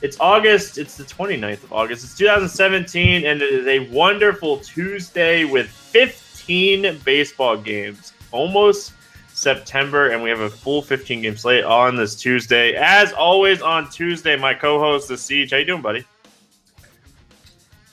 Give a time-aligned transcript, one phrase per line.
[0.00, 5.44] It's August, it's the 29th of August, it's 2017, and it is a wonderful Tuesday
[5.44, 8.12] with 15 baseball games.
[8.30, 8.92] Almost
[9.26, 12.74] September, and we have a full 15 game slate on this Tuesday.
[12.74, 15.50] As always on Tuesday, my co-host, The Siege.
[15.50, 16.04] How you doing, buddy?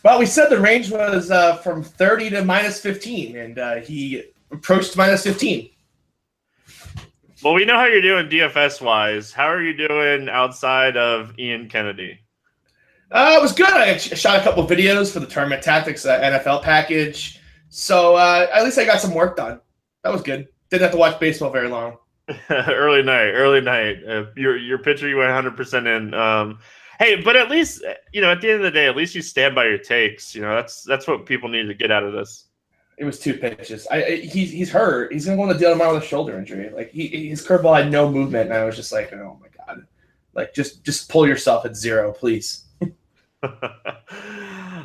[0.03, 4.25] Well, we said the range was uh, from 30 to minus 15, and uh, he
[4.52, 5.72] approached minus 15.
[7.46, 9.32] Well, we know how you're doing DFS wise.
[9.32, 12.18] How are you doing outside of Ian Kennedy?
[13.12, 13.70] Uh, it was good.
[13.70, 18.64] I shot a couple videos for the tournament tactics uh, NFL package, so uh, at
[18.64, 19.62] least I got some work done.
[20.04, 20.48] That was good.
[20.72, 21.98] Didn't have to watch baseball very long.
[22.50, 23.98] early night, early night.
[24.04, 26.16] Uh, your your pitcher, you went 100 percent in.
[26.16, 26.58] Um,
[26.98, 29.22] hey, but at least you know at the end of the day, at least you
[29.22, 30.34] stand by your takes.
[30.34, 32.45] You know that's that's what people need to get out of this.
[32.98, 33.88] It was two pitches.
[33.92, 35.12] I, I he's he's hurt.
[35.12, 36.70] He's gonna go on the deal tomorrow with a shoulder injury.
[36.70, 39.86] Like he his curveball had no movement, and I was just like, oh my god,
[40.34, 42.66] like just just pull yourself at zero, please.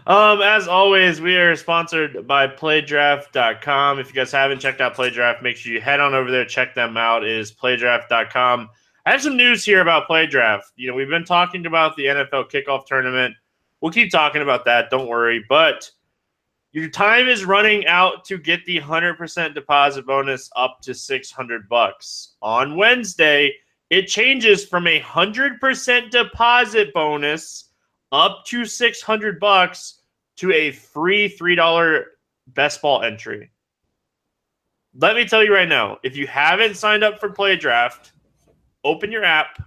[0.06, 3.98] um, as always, we are sponsored by playdraft.com.
[3.98, 6.74] If you guys haven't checked out Playdraft, make sure you head on over there, check
[6.74, 7.24] them out.
[7.24, 8.70] It is playdraft.com.
[9.06, 10.62] I have some news here about Playdraft.
[10.76, 13.34] You know, we've been talking about the NFL kickoff tournament.
[13.80, 15.44] We'll keep talking about that, don't worry.
[15.48, 15.90] But
[16.72, 22.34] your time is running out to get the 100% deposit bonus up to 600 bucks.
[22.42, 23.52] On Wednesday,
[23.90, 27.70] it changes from a 100% deposit bonus
[28.12, 30.02] up to 600 bucks
[30.36, 32.04] to a free $3
[32.48, 33.50] best ball entry.
[34.94, 38.12] Let me tell you right now, if you haven't signed up for Play Draft,
[38.84, 39.60] open your app,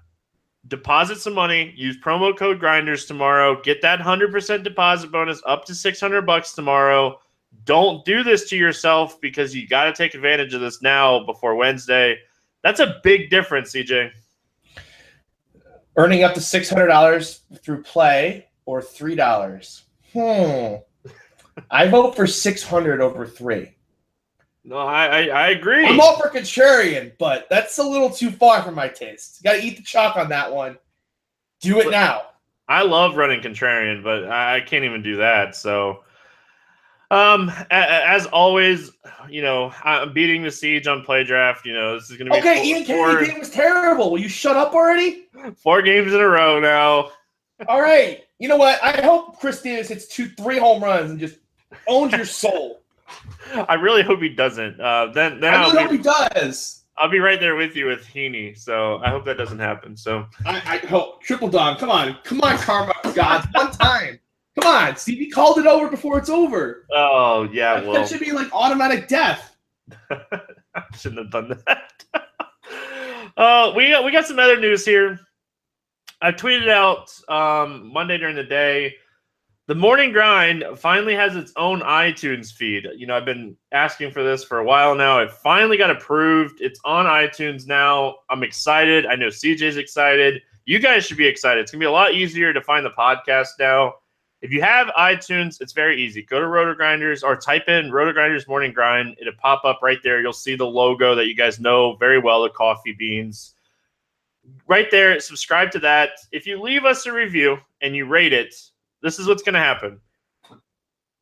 [0.68, 5.76] deposit some money, use promo code grinders tomorrow, get that 100% deposit bonus up to
[5.76, 7.20] 600 bucks tomorrow.
[7.66, 11.56] Don't do this to yourself because you got to take advantage of this now before
[11.56, 12.18] Wednesday.
[12.64, 14.12] That's a big difference, CJ.
[15.96, 19.82] Earning up to $600 through play or $3.
[20.14, 20.76] Hmm.
[21.70, 23.73] I vote for 600 over 3.
[24.66, 25.86] No, I, I, I agree.
[25.86, 29.44] I'm all for contrarian, but that's a little too far for my taste.
[29.44, 30.78] Got to eat the chalk on that one.
[31.60, 32.24] Do it now.
[32.68, 35.56] I love running contrarian, but I can't even do that.
[35.56, 36.04] So,
[37.12, 38.92] um, as always,
[39.30, 41.66] you know, I'm beating the siege on play draft.
[41.66, 42.66] You know, this is going to be okay.
[42.66, 44.12] Ian Kennedy game was terrible.
[44.12, 45.28] Will you shut up already?
[45.58, 47.12] Four games in a row now.
[47.68, 48.24] all right.
[48.40, 48.82] You know what?
[48.82, 51.38] I hope Chris Davis hits two, three home runs and just
[51.88, 52.83] owns your soul.
[53.70, 54.80] I really hope he doesn't.
[54.80, 56.84] Uh, then, then I really I'll hope be, he does.
[56.98, 58.58] I'll be right there with you with Heaney.
[58.58, 59.98] So I hope that doesn't happen.
[59.98, 61.80] So I, I hope triple dog.
[61.80, 64.20] Come on, come on, karma gods, one time.
[64.60, 66.86] Come on, Stevie called it over before it's over.
[66.94, 69.56] Oh yeah, that, well that should be like automatic death.
[70.12, 70.40] I
[70.96, 72.04] shouldn't have done that.
[73.38, 75.20] uh, we got we got some other news here.
[76.22, 78.96] I tweeted out um, Monday during the day.
[79.66, 82.86] The morning grind finally has its own iTunes feed.
[82.98, 85.20] You know, I've been asking for this for a while now.
[85.22, 86.60] It finally got approved.
[86.60, 88.16] It's on iTunes now.
[88.30, 89.06] I'm excited.
[89.06, 90.42] I know CJ's excited.
[90.66, 91.62] You guys should be excited.
[91.62, 93.94] It's gonna be a lot easier to find the podcast now.
[94.42, 96.24] If you have iTunes, it's very easy.
[96.24, 99.16] Go to Roto Grinders or type in Roto Grinders Morning Grind.
[99.22, 100.20] It'll pop up right there.
[100.20, 103.56] You'll see the logo that you guys know very well, the coffee beans.
[104.68, 106.10] Right there, subscribe to that.
[106.34, 108.54] If you leave us a review and you rate it,
[109.04, 110.00] this is what's going to happen.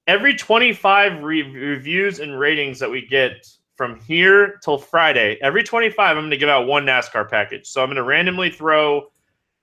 [0.07, 3.45] Every 25 re- reviews and ratings that we get
[3.75, 7.67] from here till Friday, every 25, I'm going to give out one NASCAR package.
[7.67, 9.07] So I'm going to randomly throw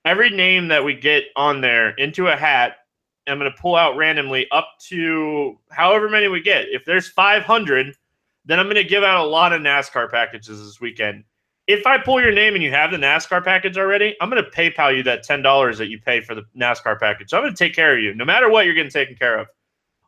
[0.05, 2.79] every name that we get on there into a hat.
[3.29, 6.67] I'm going to pull out randomly up to however many we get.
[6.71, 7.95] If there's 500,
[8.45, 11.25] then I'm going to give out a lot of NASCAR packages this weekend.
[11.69, 14.51] If I pull your name and you have the NASCAR package already, I'm going to
[14.51, 17.29] PayPal you that ten dollars that you pay for the NASCAR package.
[17.29, 18.65] So I'm going to take care of you, no matter what.
[18.65, 19.49] You're getting taken care of.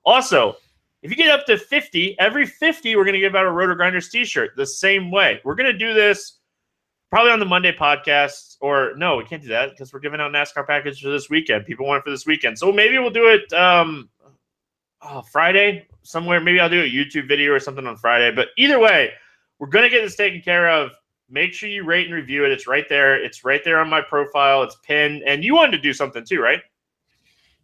[0.04, 0.56] Also,
[1.02, 3.74] if you get up to 50, every 50, we're going to give out a Roto
[3.74, 5.40] Grinders T-shirt the same way.
[5.44, 6.38] We're going to do this
[7.10, 10.32] probably on the Monday podcast, or no, we can't do that because we're giving out
[10.32, 11.66] NASCAR package for this weekend.
[11.66, 14.08] People want it for this weekend, so maybe we'll do it um,
[15.02, 16.40] oh, Friday somewhere.
[16.40, 18.34] Maybe I'll do a YouTube video or something on Friday.
[18.34, 19.10] But either way,
[19.58, 20.92] we're going to get this taken care of
[21.30, 22.52] make sure you rate and review it.
[22.52, 23.22] It's right there.
[23.22, 24.62] It's right there on my profile.
[24.62, 25.22] It's pinned.
[25.22, 26.60] And you wanted to do something too, right?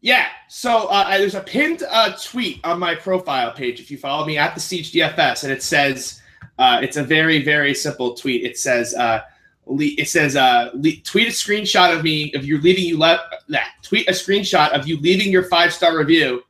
[0.01, 0.27] Yeah.
[0.49, 4.39] So uh, there's a pinned uh, tweet on my profile page if you follow me
[4.39, 6.23] at the Siege DFS, and it says
[6.59, 8.45] uh, it's a very very simple tweet.
[8.45, 9.23] It says uh,
[9.67, 14.09] it says uh, tweet a screenshot of me of you leaving you left that tweet
[14.09, 16.43] a screenshot of you leaving your five star review,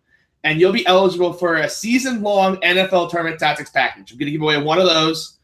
[0.44, 4.12] and you'll be eligible for a season long NFL tournament tactics package.
[4.12, 5.35] I'm going to give away one of those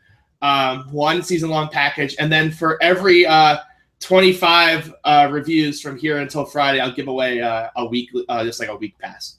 [0.42, 3.58] um, one season long package, and then for every uh,
[4.00, 8.60] 25 uh, reviews from here until Friday, I'll give away uh, a week, uh, just
[8.60, 9.38] like a week pass.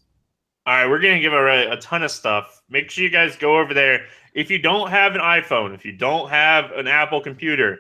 [0.65, 2.61] All right, we're gonna give away a ton of stuff.
[2.69, 4.05] Make sure you guys go over there.
[4.33, 7.79] If you don't have an iPhone, if you don't have an Apple computer,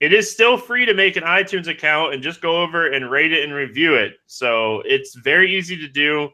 [0.00, 3.32] it is still free to make an iTunes account and just go over and rate
[3.32, 4.14] it and review it.
[4.26, 6.30] So it's very easy to do.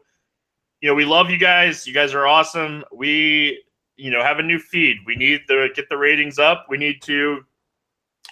[0.81, 1.85] You know, we love you guys.
[1.85, 2.83] You guys are awesome.
[2.93, 3.63] We
[3.97, 4.97] you know have a new feed.
[5.05, 6.65] We need to get the ratings up.
[6.69, 7.43] We need to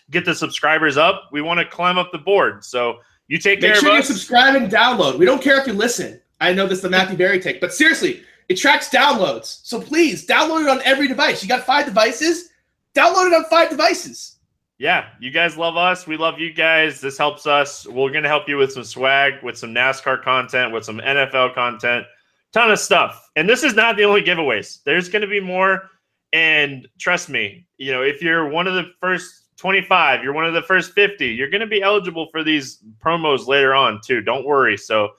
[0.09, 1.29] get the subscribers up.
[1.31, 2.63] We want to climb up the board.
[2.63, 5.17] So you take Make care sure of you subscribe and download.
[5.17, 6.19] We don't care if you listen.
[6.39, 9.61] I know this is the Matthew Berry take, but seriously, it tracks downloads.
[9.63, 11.41] So please download it on every device.
[11.41, 12.49] You got five devices?
[12.93, 14.37] Download it on five devices.
[14.77, 16.07] Yeah, you guys love us.
[16.07, 16.99] We love you guys.
[16.99, 17.85] This helps us.
[17.85, 21.53] We're going to help you with some swag, with some NASCAR content, with some NFL
[21.53, 22.05] content
[22.51, 23.30] ton of stuff.
[23.36, 24.83] And this is not the only giveaways.
[24.83, 25.89] There's going to be more.
[26.33, 30.53] And trust me, you know, if you're one of the first 25, you're one of
[30.53, 34.21] the first 50, you're going to be eligible for these promos later on, too.
[34.21, 34.77] Don't worry.
[34.77, 35.09] So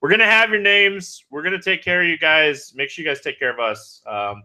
[0.00, 1.24] we're going to have your names.
[1.30, 2.72] We're going to take care of you guys.
[2.76, 4.02] Make sure you guys take care of us.
[4.06, 4.42] Um,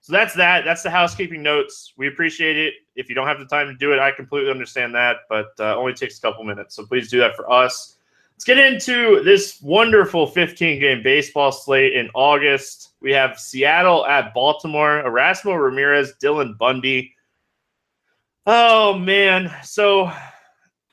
[0.00, 0.64] so that's that.
[0.64, 1.92] That's the housekeeping notes.
[1.96, 2.74] We appreciate it.
[2.94, 5.76] If you don't have the time to do it, I completely understand that, but uh,
[5.76, 6.76] only takes a couple minutes.
[6.76, 7.95] So please do that for us.
[8.36, 12.90] Let's get into this wonderful 15 game baseball slate in August.
[13.00, 17.14] We have Seattle at Baltimore, Erasmo Ramirez, Dylan Bundy.
[18.44, 19.50] Oh, man.
[19.62, 20.12] So,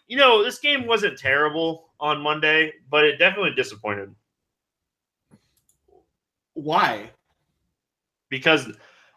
[0.07, 4.15] you know, this game wasn't terrible on Monday, but it definitely disappointed.
[6.53, 7.09] Why?
[8.29, 8.71] Because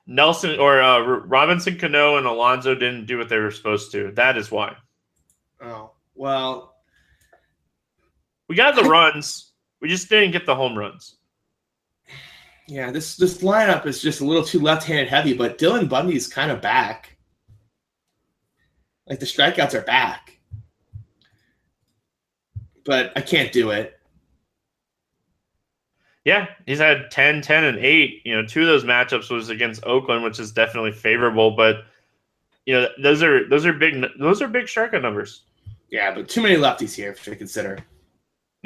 [0.09, 4.11] Nelson or uh, Robinson Cano and Alonso didn't do what they were supposed to.
[4.13, 4.75] That is why.
[5.61, 6.76] Oh, well,
[8.49, 9.53] we got the runs.
[9.81, 11.17] We just didn't get the home runs.
[12.69, 16.51] Yeah, this this lineup is just a little too left-handed heavy, but Dylan Bundy's kind
[16.51, 17.17] of back.
[19.07, 20.39] Like the strikeouts are back.
[22.85, 23.99] But I can't do it.
[26.25, 28.23] Yeah, he's had 10, 10, and 8.
[28.25, 31.85] You know, two of those matchups was against Oakland, which is definitely favorable, but
[32.65, 35.45] you know, those are those are big those are big strikeout numbers.
[35.89, 37.79] Yeah, but too many lefties here to consider.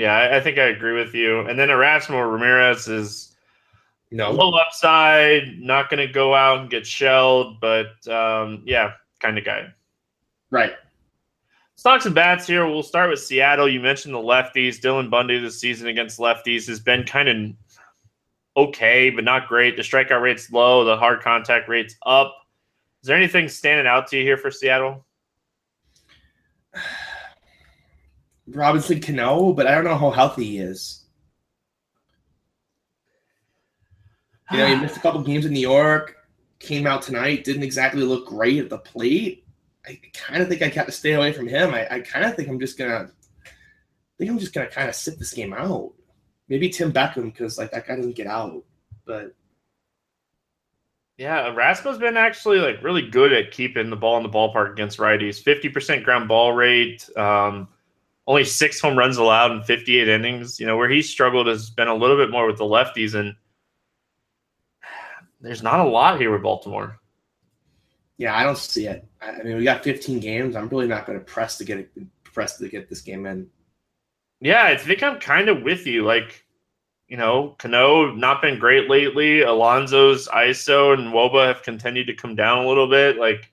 [0.00, 1.40] Yeah, I, I think I agree with you.
[1.40, 3.36] And then Erasmo Ramirez is
[4.10, 9.36] no low upside, not going to go out and get shelled, but um, yeah, kind
[9.36, 9.66] of guy.
[10.50, 10.72] Right.
[11.74, 12.66] Stocks and bats here.
[12.66, 13.68] We'll start with Seattle.
[13.68, 14.80] You mentioned the lefties.
[14.80, 17.52] Dylan Bundy this season against lefties has been kind of
[18.56, 19.76] okay, but not great.
[19.76, 20.82] The strikeout rate's low.
[20.82, 22.34] The hard contact rate's up.
[23.02, 25.04] Is there anything standing out to you here for Seattle?
[28.52, 31.04] Robinson Cano, but I don't know how healthy he is.
[34.50, 36.16] You know, he missed a couple games in New York,
[36.58, 39.44] came out tonight, didn't exactly look great at the plate.
[39.86, 41.72] I kind of think I got to stay away from him.
[41.72, 43.10] I, I kind of think I'm just gonna
[43.44, 43.50] I
[44.18, 45.92] think I'm just gonna kind of sit this game out.
[46.48, 48.64] Maybe Tim Beckham, because like that guy doesn't get out.
[49.06, 49.34] But
[51.16, 54.98] yeah, Raspo's been actually like really good at keeping the ball in the ballpark against
[54.98, 55.40] righties.
[55.40, 57.08] Fifty percent ground ball rate.
[57.16, 57.68] Um,
[58.30, 60.60] only six home runs allowed in 58 innings.
[60.60, 63.34] You know, where he struggled has been a little bit more with the lefties, and
[65.40, 67.00] there's not a lot here with Baltimore.
[68.18, 69.04] Yeah, I don't see it.
[69.20, 70.54] I mean, we got 15 games.
[70.54, 71.90] I'm really not going to press to get it,
[72.22, 73.48] press to get this game in.
[74.40, 76.04] Yeah, I think I'm kind of with you.
[76.04, 76.44] Like,
[77.08, 79.40] you know, Cano not been great lately.
[79.40, 83.16] Alonso's ISO and Woba have continued to come down a little bit.
[83.16, 83.49] Like,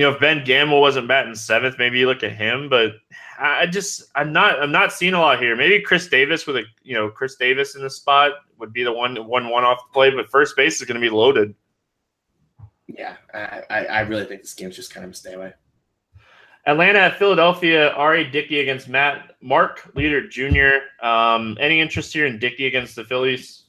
[0.00, 2.70] you know, if Ben Gamel wasn't batting seventh, maybe you look at him.
[2.70, 2.92] But
[3.38, 5.54] I just I'm not I'm not seeing a lot here.
[5.54, 8.92] Maybe Chris Davis with a you know Chris Davis in the spot would be the
[8.94, 11.54] one one one off the play, but first base is going to be loaded.
[12.86, 15.52] yeah, I, I, I really think this game's just kind of a stay away.
[16.64, 17.90] Atlanta at Philadelphia.
[17.90, 18.24] R.A.
[18.24, 21.04] Dickey against Matt Mark Leiter Jr.
[21.06, 23.64] Um, any interest here in Dickey against the Phillies?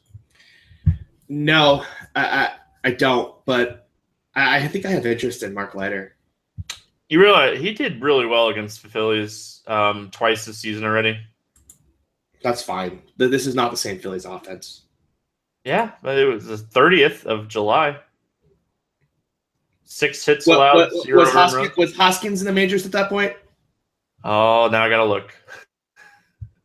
[1.27, 1.83] No,
[2.15, 2.51] I, I,
[2.85, 3.35] I don't.
[3.45, 3.89] But
[4.33, 6.15] I, I think I have interest in Mark Leiter.
[7.11, 11.19] You realize he did really well against the Phillies um, twice this season already.
[12.41, 13.01] That's fine.
[13.17, 14.83] This is not the same Phillies offense.
[15.65, 17.97] Yeah, but it was the 30th of July.
[19.83, 20.75] Six hits What, allowed.
[20.93, 23.33] what- was, Hoskins, was Hoskins in the majors at that point?
[24.23, 25.33] Oh, now I gotta look.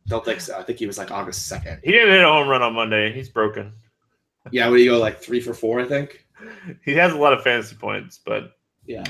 [0.07, 0.57] Don't think so.
[0.57, 1.81] I think he was like August 2nd.
[1.83, 3.11] He didn't hit a home run on Monday.
[3.11, 3.73] He's broken.
[4.51, 5.81] Yeah, what do you go like three for four?
[5.81, 6.25] I think.
[6.85, 8.53] He has a lot of fantasy points, but
[8.85, 9.03] Yeah,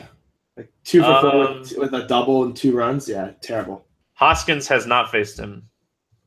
[0.57, 3.07] like two for four Um, with, with a double and two runs.
[3.07, 3.85] Yeah, terrible.
[4.13, 5.69] Hoskins has not faced him.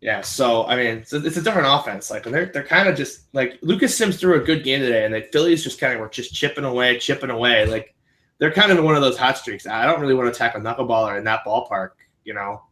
[0.00, 2.10] Yeah, so I mean, it's a, it's a different offense.
[2.10, 5.12] Like they're they're kind of just like Lucas Sims threw a good game today, and
[5.12, 7.66] the Phillies just kind of were just chipping away, chipping away.
[7.66, 7.94] Like
[8.38, 9.66] they're kind of in one of those hot streaks.
[9.66, 11.90] I don't really want to attack a knuckleballer in that ballpark.
[12.24, 12.62] You know,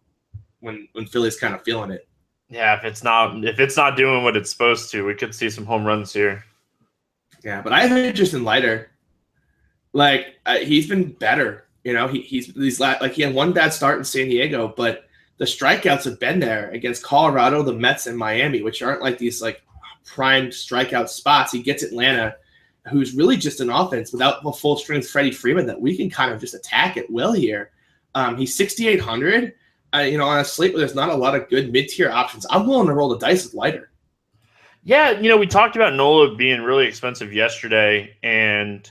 [0.61, 2.09] when when Philly's kind of feeling it.
[2.49, 5.51] Yeah, if it's not if it's not doing what it's supposed to, we could see
[5.51, 6.45] some home runs here.
[7.45, 8.91] Yeah, but I have interest in Leiter.
[9.93, 11.67] Like uh, he's been better.
[11.85, 14.73] You know, he, he's these la- like he had one bad start in San Diego,
[14.77, 19.19] but the strikeouts have been there against Colorado, the Mets, and Miami, which aren't like
[19.19, 19.63] these like
[20.05, 21.53] prime strikeout spots.
[21.53, 22.37] He gets Atlanta,
[22.89, 26.33] who's really just an offense without the full strength Freddie Freeman that we can kind
[26.33, 27.71] of just attack at will here.
[28.15, 29.55] Um, he's 6,800.
[29.95, 32.11] Uh, you know, on a slate where there's not a lot of good mid tier
[32.11, 33.91] options, I'm willing to roll the dice with Leiter.
[34.85, 38.91] Yeah, you know, we talked about Nola being really expensive yesterday, and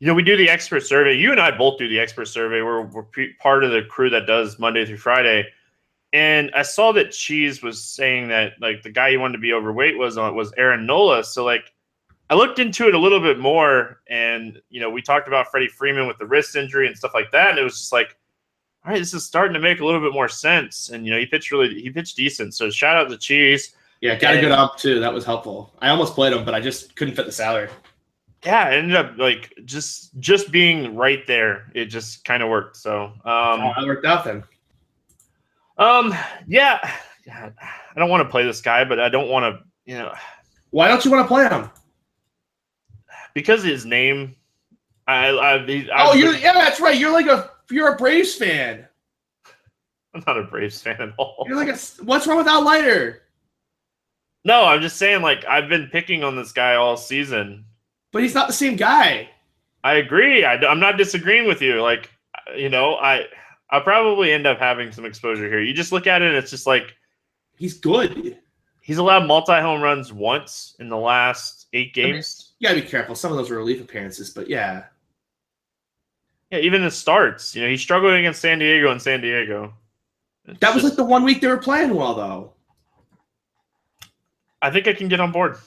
[0.00, 1.14] you know, we do the expert survey.
[1.14, 2.62] You and I both do the expert survey.
[2.62, 3.06] We're we're
[3.40, 5.46] part of the crew that does Monday through Friday,
[6.12, 9.52] and I saw that Cheese was saying that like the guy he wanted to be
[9.52, 11.24] overweight was on was Aaron Nola.
[11.24, 11.72] So like,
[12.30, 15.68] I looked into it a little bit more, and you know, we talked about Freddie
[15.68, 18.16] Freeman with the wrist injury and stuff like that, and it was just like.
[18.86, 21.18] All right, this is starting to make a little bit more sense, and you know
[21.18, 22.54] he pitched really, he pitched decent.
[22.54, 23.74] So shout out to Cheese.
[24.00, 25.00] Yeah, got a good up too.
[25.00, 25.74] That was helpful.
[25.80, 27.68] I almost played him, but I just couldn't fit the salary.
[28.44, 31.70] Yeah, it ended up like just just being right there.
[31.74, 32.76] It just kind of worked.
[32.76, 34.44] So, um, Oh, that worked out then.
[35.78, 36.14] um,
[36.46, 36.78] yeah,
[37.32, 37.52] I
[37.98, 40.12] don't want to play this guy, but I don't want to, you know,
[40.70, 41.70] Why don't you want to play him?
[43.34, 44.34] because his name.
[45.06, 46.96] I, I, he- Oh, you're yeah, that's right.
[46.98, 48.86] You're like a you're a Braves fan.
[50.14, 51.44] I'm not a Braves fan at all.
[51.46, 53.22] You're like a what's wrong with Leiter?
[54.44, 57.64] No, I'm just saying, like I've been picking on this guy all season.
[58.18, 59.30] But he's not the same guy.
[59.84, 60.44] I agree.
[60.44, 61.80] I, am not disagreeing with you.
[61.80, 62.10] Like,
[62.56, 63.26] you know, I
[63.70, 65.60] I'll probably end up having some exposure here.
[65.62, 66.96] You just look at it, and it's just like
[67.58, 68.36] He's good.
[68.80, 72.54] he's allowed multi home runs once in the last eight I mean, games.
[72.58, 73.14] You gotta be careful.
[73.14, 74.86] Some of those were relief appearances, but yeah.
[76.50, 77.54] Yeah, even the starts.
[77.54, 79.72] You know, he struggled against San Diego and San Diego.
[80.44, 82.52] It's That was just- like the one week they were playing well though.
[84.60, 85.58] I think I can get on board.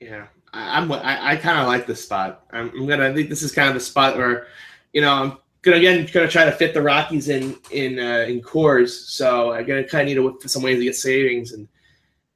[0.00, 0.26] Yeah.
[0.54, 2.46] I'm I, I kinda like this spot.
[2.52, 4.46] I'm, I'm gonna I think this is kind of the spot where,
[4.92, 8.40] you know, I'm gonna again gonna try to fit the Rockies in in uh, in
[8.40, 8.90] Coors.
[8.90, 11.68] So I'm gonna kind of need to look for some ways to get savings, and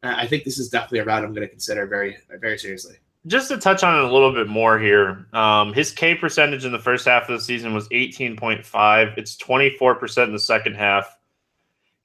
[0.03, 2.97] I think this is definitely a route I'm gonna consider very very seriously.
[3.27, 6.73] Just to touch on it a little bit more here, um, his K percentage in
[6.73, 9.19] the first half of the season was 18.5.
[9.19, 11.18] It's 24% in the second half.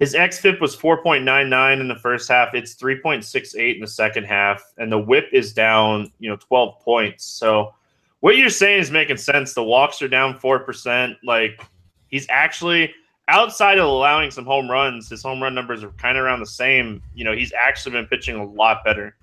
[0.03, 2.53] His xFIP was 4.99 in the first half.
[2.53, 7.23] It's 3.68 in the second half, and the WHIP is down, you know, 12 points.
[7.23, 7.73] So,
[8.19, 9.53] what you're saying is making sense.
[9.53, 11.15] The walks are down four percent.
[11.23, 11.65] Like
[12.09, 12.93] he's actually
[13.29, 16.47] outside of allowing some home runs, his home run numbers are kind of around the
[16.47, 17.01] same.
[17.15, 19.15] You know, he's actually been pitching a lot better.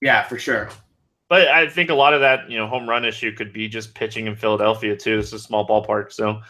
[0.00, 0.70] Yeah, for sure.
[1.28, 3.94] But I think a lot of that, you know, home run issue could be just
[3.94, 5.18] pitching in Philadelphia too.
[5.18, 6.40] It's a small ballpark, so.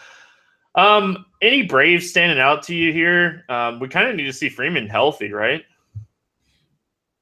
[0.75, 3.45] Um, any Braves standing out to you here?
[3.49, 5.65] Um, we kind of need to see Freeman healthy, right?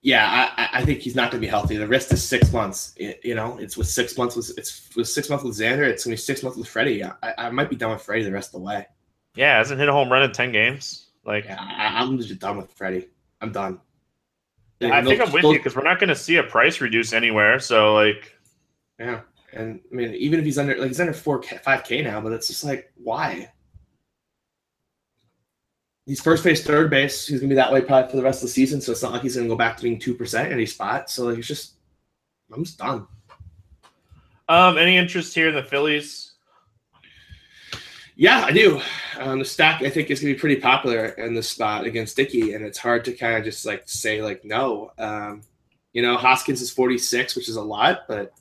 [0.05, 1.77] Yeah, I, I- I think he's not going to be healthy.
[1.77, 2.93] The wrist is six months.
[2.97, 5.83] It- you know, it's with six months with it's with six months with Xander.
[5.85, 7.05] It's going to be six months with Freddie.
[7.05, 8.87] I, I might be done with Freddie the rest of the way.
[9.37, 11.09] Yeah, hasn't hit a home run in ten games.
[11.25, 13.09] Like, Yeah, I, I'm just done with Freddie.
[13.41, 13.81] I'm done.
[14.81, 16.81] I And think I'm with those- you because we're not going to see a price
[16.81, 17.61] reduce anywhere.
[17.61, 18.37] So, like,
[18.99, 19.21] Yeah,
[19.53, 22.21] and I mean, even if he's under like he's under four k, five k now,
[22.21, 23.53] but it's just like why?
[26.07, 27.27] He's first base, third base.
[27.27, 28.81] He's gonna be that way probably for the rest of the season.
[28.81, 31.11] So it's not like he's gonna go back to being two percent in any spot.
[31.11, 31.75] So like it's just,
[32.53, 33.07] I'm just done.
[34.49, 36.33] um, any interest here in the Phillies?
[38.17, 38.81] Yeah, I do.
[39.19, 42.53] Um, the stack I think is gonna be pretty popular in this spot against Dickey,
[42.55, 44.93] and it's hard to kind of just like say like no.
[44.99, 45.43] Um,
[45.93, 48.33] you know, Hoskins is 46, which is a lot, but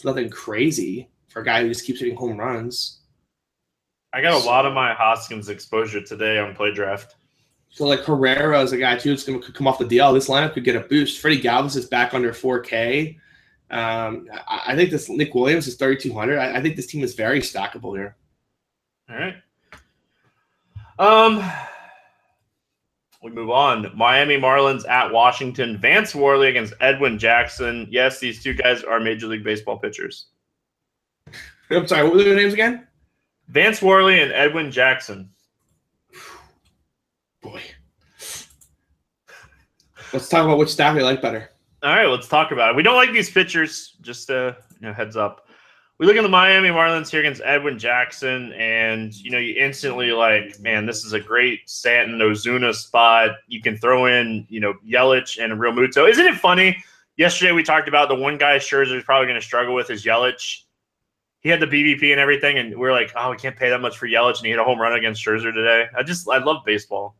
[0.00, 3.00] It's nothing crazy for a guy who just keeps hitting home runs.
[4.14, 7.16] I got a lot of my Hoskins exposure today on play draft.
[7.68, 10.14] So like Herrera is a guy too that's going to come off the DL.
[10.14, 11.20] This lineup could get a boost.
[11.20, 13.18] Freddie Galvis is back under 4K.
[13.70, 16.38] Um, I, I think this Nick Williams is 3,200.
[16.38, 18.16] I, I think this team is very stackable here.
[19.10, 19.34] All right.
[20.98, 21.42] Um,
[23.22, 23.90] we move on.
[23.94, 25.76] Miami Marlins at Washington.
[25.78, 27.86] Vance Worley against Edwin Jackson.
[27.90, 30.26] Yes, these two guys are Major League Baseball pitchers.
[31.70, 32.86] I'm sorry, what were their names again?
[33.48, 35.30] Vance Worley and Edwin Jackson.
[37.42, 37.60] Boy.
[40.12, 41.50] Let's talk about which staff we like better.
[41.82, 42.76] All right, let's talk about it.
[42.76, 43.96] We don't like these pitchers.
[44.00, 45.46] Just uh, you know, heads up.
[46.00, 50.12] We look at the Miami Marlins here against Edwin Jackson, and you know, you instantly
[50.12, 53.32] like, man, this is a great Stanton Ozuna spot.
[53.48, 56.08] You can throw in, you know, Yelich and Realmuto.
[56.08, 56.82] Isn't it funny?
[57.18, 60.02] Yesterday we talked about the one guy Scherzer is probably going to struggle with is
[60.02, 60.62] Yelich.
[61.40, 63.82] He had the BVP and everything, and we are like, oh, we can't pay that
[63.82, 65.84] much for Yelich, and he hit a home run against Scherzer today.
[65.94, 67.14] I just, I love baseball.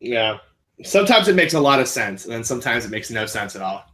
[0.00, 0.36] Yeah.
[0.84, 3.62] Sometimes it makes a lot of sense, and then sometimes it makes no sense at
[3.62, 3.86] all.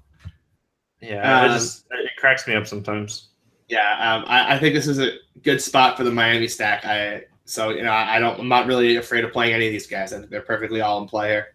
[1.01, 3.29] Yeah, um, it just it cracks me up sometimes.
[3.69, 6.85] Yeah, um, I, I, think this is a good spot for the Miami stack.
[6.85, 9.87] I so you know I don't I'm not really afraid of playing any of these
[9.87, 10.13] guys.
[10.13, 11.47] I think they're perfectly all in play here.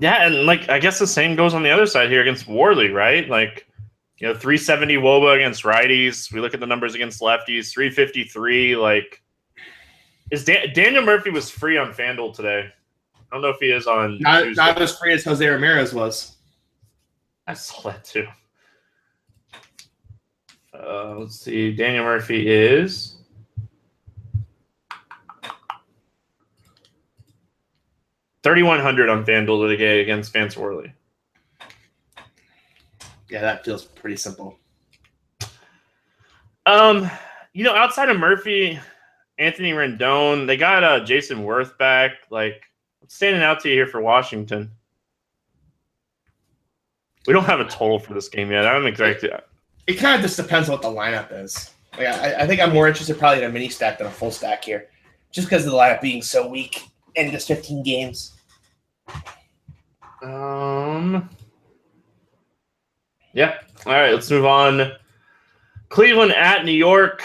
[0.00, 2.90] Yeah, and like I guess the same goes on the other side here against Worley,
[2.90, 3.28] right?
[3.28, 3.66] Like
[4.22, 6.32] you know, 370 Woba against righties.
[6.32, 8.76] We look at the numbers against lefties, 353.
[8.76, 9.20] Like,
[10.30, 12.68] is Dan- Daniel Murphy was free on FanDuel today?
[13.16, 14.20] I don't know if he is on.
[14.20, 16.36] Not, not as free as Jose Ramirez was.
[17.48, 18.26] I saw that too.
[20.74, 21.72] Uh, let's see.
[21.74, 23.16] Daniel Murphy is.
[28.42, 30.92] Thirty-one hundred on FanDuel today against Vance Worley.
[33.28, 34.58] Yeah, that feels pretty simple.
[36.66, 37.10] Um,
[37.52, 38.80] you know, outside of Murphy,
[39.38, 42.12] Anthony Rendon, they got uh, Jayson Werth back.
[42.30, 42.62] Like,
[43.08, 44.70] standing out to you here for Washington?
[47.26, 48.66] We don't have a total for this game yet.
[48.66, 49.30] I don't exactly.
[49.86, 51.70] It kind of just depends on what the lineup is.
[51.98, 54.30] Like, I, I think I'm more interested probably in a mini stack than a full
[54.30, 54.88] stack here,
[55.30, 58.32] just because of the lineup being so weak in just 15 games.
[60.22, 61.28] Um.
[63.32, 63.58] Yeah.
[63.86, 64.12] All right.
[64.12, 64.92] Let's move on.
[65.88, 67.22] Cleveland at New York.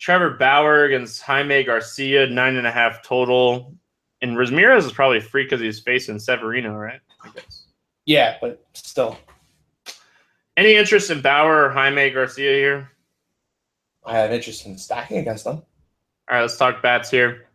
[0.00, 3.74] Trevor Bauer against Jaime Garcia, nine and a half total.
[4.22, 7.00] And Ramirez is probably free because he's facing Severino, right?
[7.22, 7.66] I guess.
[8.06, 9.18] Yeah, but still.
[10.56, 12.90] Any interest in Bauer or Jaime Garcia here?
[14.04, 15.56] I have interest in stacking against them.
[15.56, 17.46] All right, let's talk bats here.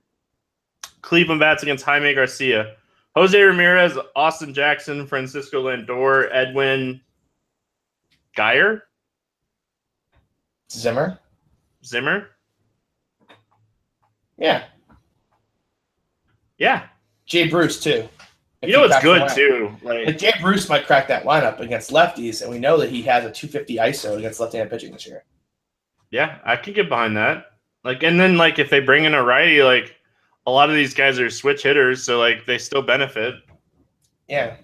[1.02, 2.76] Cleveland bats against Jaime Garcia.
[3.16, 7.00] Jose Ramirez, Austin Jackson, Francisco Lindor, Edwin
[8.36, 8.84] Geyer,
[10.72, 11.20] Zimmer.
[11.84, 12.30] Zimmer.
[14.38, 14.66] Yeah.
[16.58, 16.88] Yeah.
[17.26, 18.08] Jay Bruce too.
[18.68, 19.76] You know what's good too?
[19.82, 23.02] Like, like Jay Bruce might crack that lineup against lefties, and we know that he
[23.04, 25.24] has a 250 ISO against left-handed pitching this year.
[26.12, 27.46] Yeah, I could get behind that.
[27.84, 29.96] Like, and then like if they bring in a righty, like
[30.48, 33.36] a lot of these guys are switch hitters, so like they still benefit.
[34.28, 34.58] Yeah.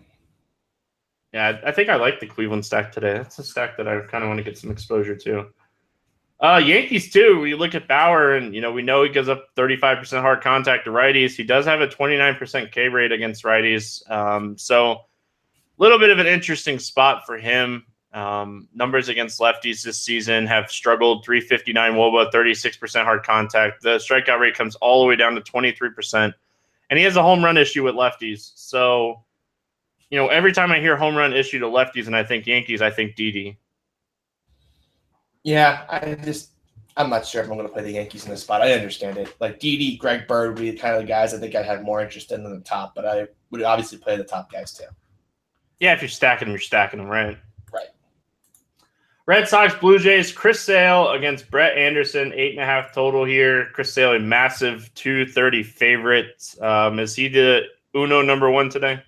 [1.33, 3.13] Yeah, I think I like the Cleveland stack today.
[3.13, 5.47] That's a stack that I kind of want to get some exposure to.
[6.41, 7.39] Uh, Yankees too.
[7.39, 10.85] We look at Bauer, and you know we know he gives up 35% hard contact
[10.85, 11.35] to righties.
[11.35, 14.09] He does have a 29% K rate against righties.
[14.09, 14.97] Um, so a
[15.77, 17.85] little bit of an interesting spot for him.
[18.13, 23.81] Um, numbers against lefties this season have struggled 359 Woba, 36% hard contact.
[23.81, 26.33] The strikeout rate comes all the way down to 23%.
[26.89, 28.51] And he has a home run issue with lefties.
[28.55, 29.23] So,
[30.09, 32.81] you know, every time I hear home run issue to lefties and I think Yankees,
[32.81, 33.57] I think Didi.
[35.43, 36.51] Yeah, I just
[36.97, 38.61] I'm not sure if I'm going to play the Yankees in this spot.
[38.61, 39.33] I understand it.
[39.39, 41.83] Like Didi, Greg Bird would be the kind of the guys I think I'd have
[41.83, 44.85] more interest in than the top, but I would obviously play the top guys too.
[45.79, 47.37] Yeah, if you're stacking them, you're stacking them, right?
[47.73, 47.87] Right.
[49.25, 53.69] Red Sox, Blue Jays, Chris Sale against Brett Anderson, eight and a half total here.
[53.73, 56.55] Chris Sale, a massive 230 favorite.
[56.61, 57.63] Um, is he the
[57.95, 59.01] Uno number one today?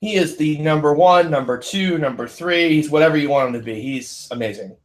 [0.00, 2.68] He is the number one, number two, number three.
[2.70, 3.80] He's whatever you want him to be.
[3.80, 4.76] He's amazing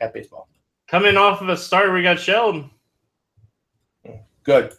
[0.00, 0.48] at baseball.
[0.88, 2.70] Coming off of a start, we got Sheldon.
[4.42, 4.72] Good.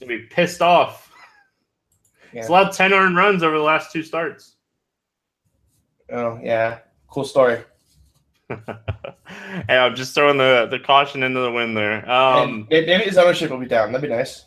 [0.00, 1.12] To be pissed off.
[2.32, 2.40] Yeah.
[2.40, 4.56] It's allowed 10 earned runs over the last two starts.
[6.10, 6.78] Oh, yeah.
[7.08, 7.62] Cool story.
[8.48, 12.10] hey, I'm just throwing the, the caution into the wind there.
[12.10, 13.92] Um, maybe his ownership will be down.
[13.92, 14.46] That'd be nice.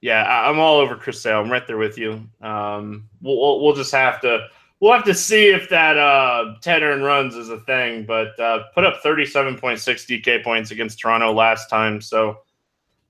[0.00, 1.40] Yeah, I'm all over Chris Sale.
[1.40, 2.28] I'm right there with you.
[2.42, 4.48] Um, we'll, we'll, we'll just have to
[4.84, 8.64] we'll have to see if that uh, 10 earned runs is a thing, but uh,
[8.74, 12.02] put up 37.6 DK points against Toronto last time.
[12.02, 12.40] So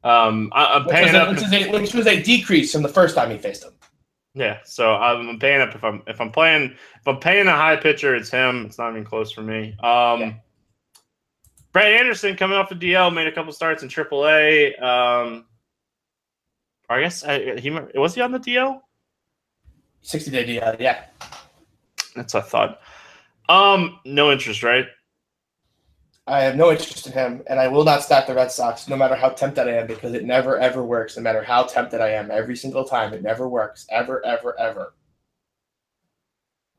[0.04, 1.30] um, I, am which paying a, up.
[1.30, 3.72] which, is a, which was a decrease from the first time he faced him.
[4.36, 7.76] Yeah, so I'm paying up if I'm if I'm playing if I'm paying a high
[7.76, 8.66] pitcher, it's him.
[8.66, 9.76] It's not even close for me.
[9.80, 10.34] Um, Yeah.
[11.72, 14.80] Brett Anderson coming off the DL made a couple starts in AAA.
[14.80, 15.44] Um,
[16.88, 18.80] I guess I, he was he on the DL.
[20.02, 21.04] 60 day DL, yeah.
[22.14, 22.80] That's what I thought.
[23.48, 24.86] Um, no interest, right?
[26.26, 28.96] I have no interest in him, and I will not stack the Red Sox, no
[28.96, 31.16] matter how tempted I am, because it never ever works.
[31.16, 34.94] No matter how tempted I am, every single time, it never works, ever, ever, ever.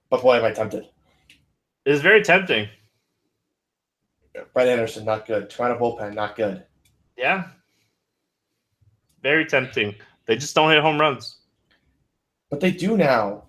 [0.09, 0.87] But boy, am I tempted.
[1.85, 2.67] It's very tempting.
[4.53, 5.49] Brett Anderson, not good.
[5.49, 6.63] Toronto bullpen, not good.
[7.15, 7.49] Yeah,
[9.21, 9.95] very tempting.
[10.25, 11.37] They just don't hit home runs.
[12.49, 13.44] But they do now.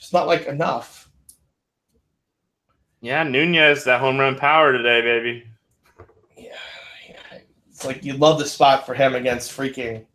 [0.00, 1.10] Just not like enough.
[3.02, 5.44] Yeah, Nunez that home run power today, baby.
[6.36, 6.56] Yeah,
[7.08, 7.38] yeah.
[7.68, 10.06] It's like you love the spot for him against freaking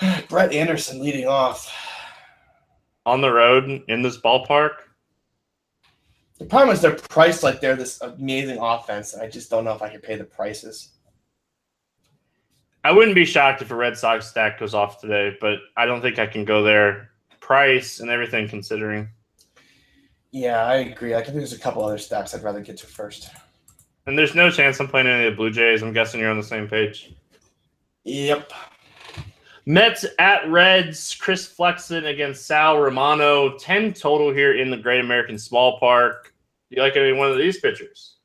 [0.28, 1.72] Brett Anderson leading off.
[3.06, 4.72] On the road in this ballpark.
[6.38, 9.74] The problem is they're priced like they're this amazing offense, and I just don't know
[9.74, 10.90] if I can pay the prices.
[12.82, 16.00] I wouldn't be shocked if a Red Sox stack goes off today, but I don't
[16.00, 17.09] think I can go there.
[17.40, 19.08] Price and everything considering.
[20.30, 21.14] Yeah, I agree.
[21.14, 23.30] I think there's a couple other stacks I'd rather get to first.
[24.06, 25.82] And there's no chance I'm playing any of the Blue Jays.
[25.82, 27.12] I'm guessing you're on the same page.
[28.04, 28.52] Yep.
[29.66, 33.58] Mets at Reds, Chris Flexen against Sal Romano.
[33.58, 36.34] 10 total here in the Great American Small Park.
[36.70, 38.16] Do you like any one of these pitchers?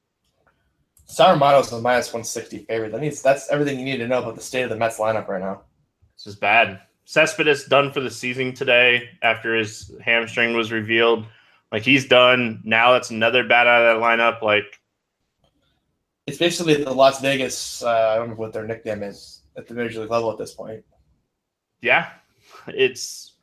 [1.05, 2.91] Sal Romano's the minus 160 favorite.
[2.91, 5.27] That means that's everything you need to know about the state of the Mets lineup
[5.27, 5.61] right now.
[6.15, 6.81] This is bad.
[7.05, 11.25] Cespedes done for the season today after his hamstring was revealed.
[11.71, 12.61] Like he's done.
[12.63, 14.41] Now that's another bat out of that lineup.
[14.41, 14.81] Like
[16.25, 19.75] It's basically the Las Vegas, uh, I don't know what their nickname is at the
[19.75, 20.83] major league level at this point.
[21.81, 22.09] yeah,
[22.67, 23.33] it's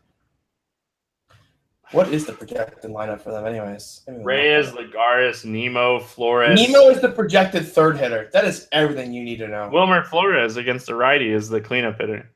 [1.93, 4.03] What is the projected lineup for them, anyways?
[4.09, 6.61] I mean, Reyes, Lagares, Nimmo, Flores.
[6.61, 8.29] Nimmo is the projected third hitter.
[8.33, 9.71] That is everything you need to know.
[9.73, 12.29] Wilmer Flores against the righty is the cleanup hitter.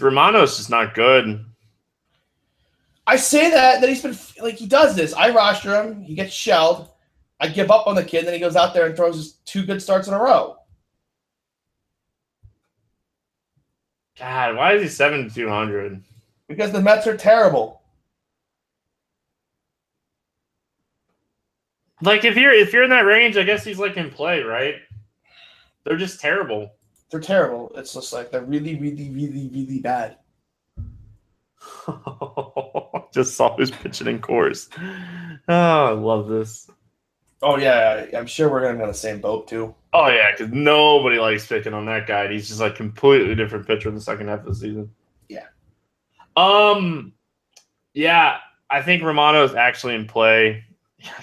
[0.00, 1.44] Romano's is not good.
[3.06, 5.12] I say that that he's been like he does this.
[5.14, 6.02] I roster him.
[6.02, 6.88] He gets shelled.
[7.40, 8.26] I give up on the kid.
[8.26, 10.56] Then he goes out there and throws his two good starts in a row.
[14.18, 16.02] God, why is he seven two hundred?
[16.46, 17.80] Because the Mets are terrible.
[22.02, 24.76] Like if you're if you're in that range, I guess he's like in play, right?
[25.84, 26.72] They're just terrible.
[27.10, 27.72] They're terrible.
[27.74, 30.18] It's just like they're really, really, really, really bad.
[33.12, 34.68] just saw who's pitching in Coors.
[35.48, 36.70] Oh, I love this.
[37.42, 39.74] Oh yeah, I'm sure we're gonna be on the same boat too.
[39.92, 42.30] Oh yeah, because nobody likes picking on that guy.
[42.30, 44.90] He's just like completely different pitcher in the second half of the season.
[45.28, 45.46] Yeah.
[46.36, 47.12] Um.
[47.94, 50.64] Yeah, I think Romano is actually in play.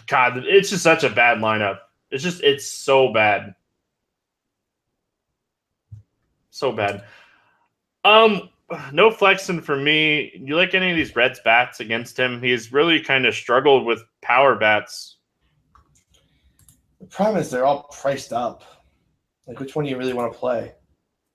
[0.08, 1.80] God, it's just such a bad lineup.
[2.10, 3.54] It's just it's so bad,
[6.58, 7.04] so bad.
[8.04, 8.50] Um,
[8.92, 10.32] no Flexen for me.
[10.36, 12.42] You like any of these Reds bats against him?
[12.42, 15.18] He's really kind of struggled with power bats.
[17.00, 18.64] The problem is they're all priced up.
[19.46, 20.74] Like, which one do you really want to play?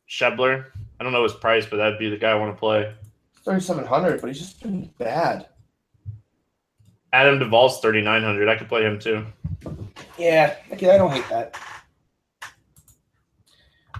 [0.08, 0.66] Schebler.
[1.00, 2.92] I don't know his price, but that'd be the guy I want to play.
[3.44, 5.48] Thirty-seven hundred, but he's just been bad.
[7.12, 8.48] Adam Duvall's 3,900.
[8.48, 9.26] I could play him too.
[10.18, 11.56] Yeah, okay, I don't hate that.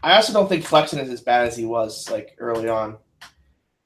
[0.02, 2.96] I also don't think Flexen is as bad as he was like early on.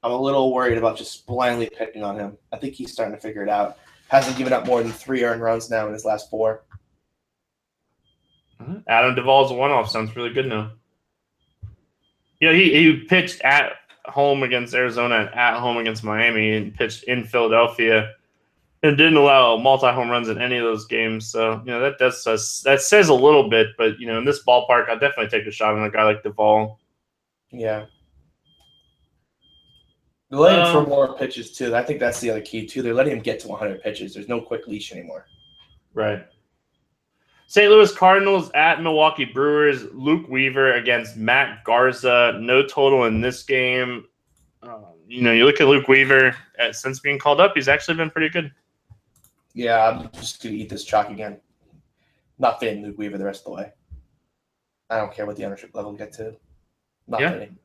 [0.03, 2.37] I'm a little worried about just blindly picking on him.
[2.51, 3.77] I think he's starting to figure it out.
[4.09, 6.63] Hasn't given up more than three earned runs now in his last four.
[8.61, 8.77] Mm-hmm.
[8.87, 9.89] Adam Duvall's one off.
[9.89, 10.71] Sounds really good now.
[12.41, 13.73] Know, he, he pitched at
[14.05, 18.13] home against Arizona and at home against Miami and pitched in Philadelphia
[18.83, 21.27] and didn't allow multi home runs in any of those games.
[21.27, 24.25] So, you know, that does says, that says a little bit, but, you know, in
[24.25, 26.79] this ballpark, I'd definitely take a shot on a guy like Duvall.
[27.51, 27.85] Yeah.
[30.29, 31.75] They're letting Um, for more pitches too.
[31.75, 32.81] I think that's the other key too.
[32.81, 34.13] They're letting him get to 100 pitches.
[34.13, 35.25] There's no quick leash anymore.
[35.93, 36.25] Right.
[37.47, 37.71] St.
[37.71, 39.85] Louis Cardinals at Milwaukee Brewers.
[39.93, 42.37] Luke Weaver against Matt Garza.
[42.41, 44.03] No total in this game.
[44.61, 47.95] Um, you know, you look at Luke Weaver uh, since being called up, he's actually
[47.95, 48.51] been pretty good.
[49.57, 51.39] Yeah, I'm just gonna eat this chalk again.
[52.37, 53.71] Not fading Luke Weaver the rest of the way.
[54.91, 56.35] I don't care what the ownership level get to.
[57.07, 57.31] Not Yeah.
[57.31, 57.57] fading.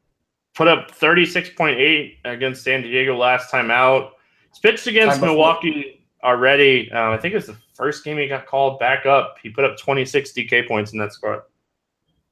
[0.54, 4.12] put up 36.8 against San Diego last time out.
[4.50, 6.90] He's pitched against Milwaukee already.
[6.92, 9.36] Uh, I think it was the first game he got called back up.
[9.42, 11.44] He put up 26 DK points in that spot.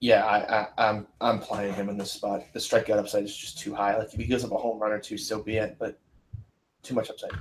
[0.00, 2.42] Yeah, I, I, I'm I'm playing him in this spot.
[2.54, 3.96] The strikeout upside is just too high.
[3.98, 5.76] Like if he gives up a home run or two, so be it.
[5.78, 5.98] But
[6.82, 7.32] too much upside.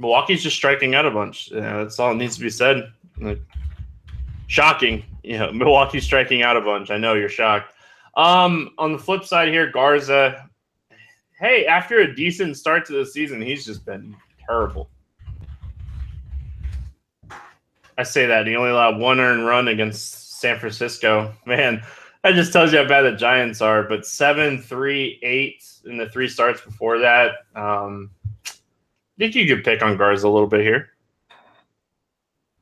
[0.00, 1.50] Milwaukee's just striking out a bunch.
[1.52, 2.90] Yeah, that's all it needs to be said.
[3.18, 3.40] Like,
[4.46, 5.04] shocking.
[5.22, 6.90] You know, Milwaukee's striking out a bunch.
[6.90, 7.74] I know you're shocked.
[8.16, 10.48] Um, on the flip side here, Garza.
[11.38, 14.88] Hey, after a decent start to the season, he's just been terrible.
[17.98, 21.34] I say that he only allowed one earned run against San Francisco.
[21.44, 21.82] Man,
[22.24, 23.82] that just tells you how bad the Giants are.
[23.82, 27.32] But seven, three, eight in the three starts before that.
[27.54, 28.10] Um,
[29.20, 30.92] Think you could pick on Garza a little bit here.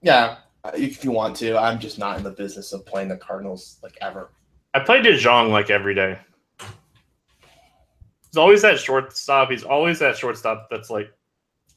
[0.02, 0.38] Yeah,
[0.74, 1.56] if you want to.
[1.56, 4.32] I'm just not in the business of playing the Cardinals like ever.
[4.74, 6.18] I play DeJong like every day.
[6.58, 9.52] He's always that shortstop.
[9.52, 11.12] He's always that shortstop that's like.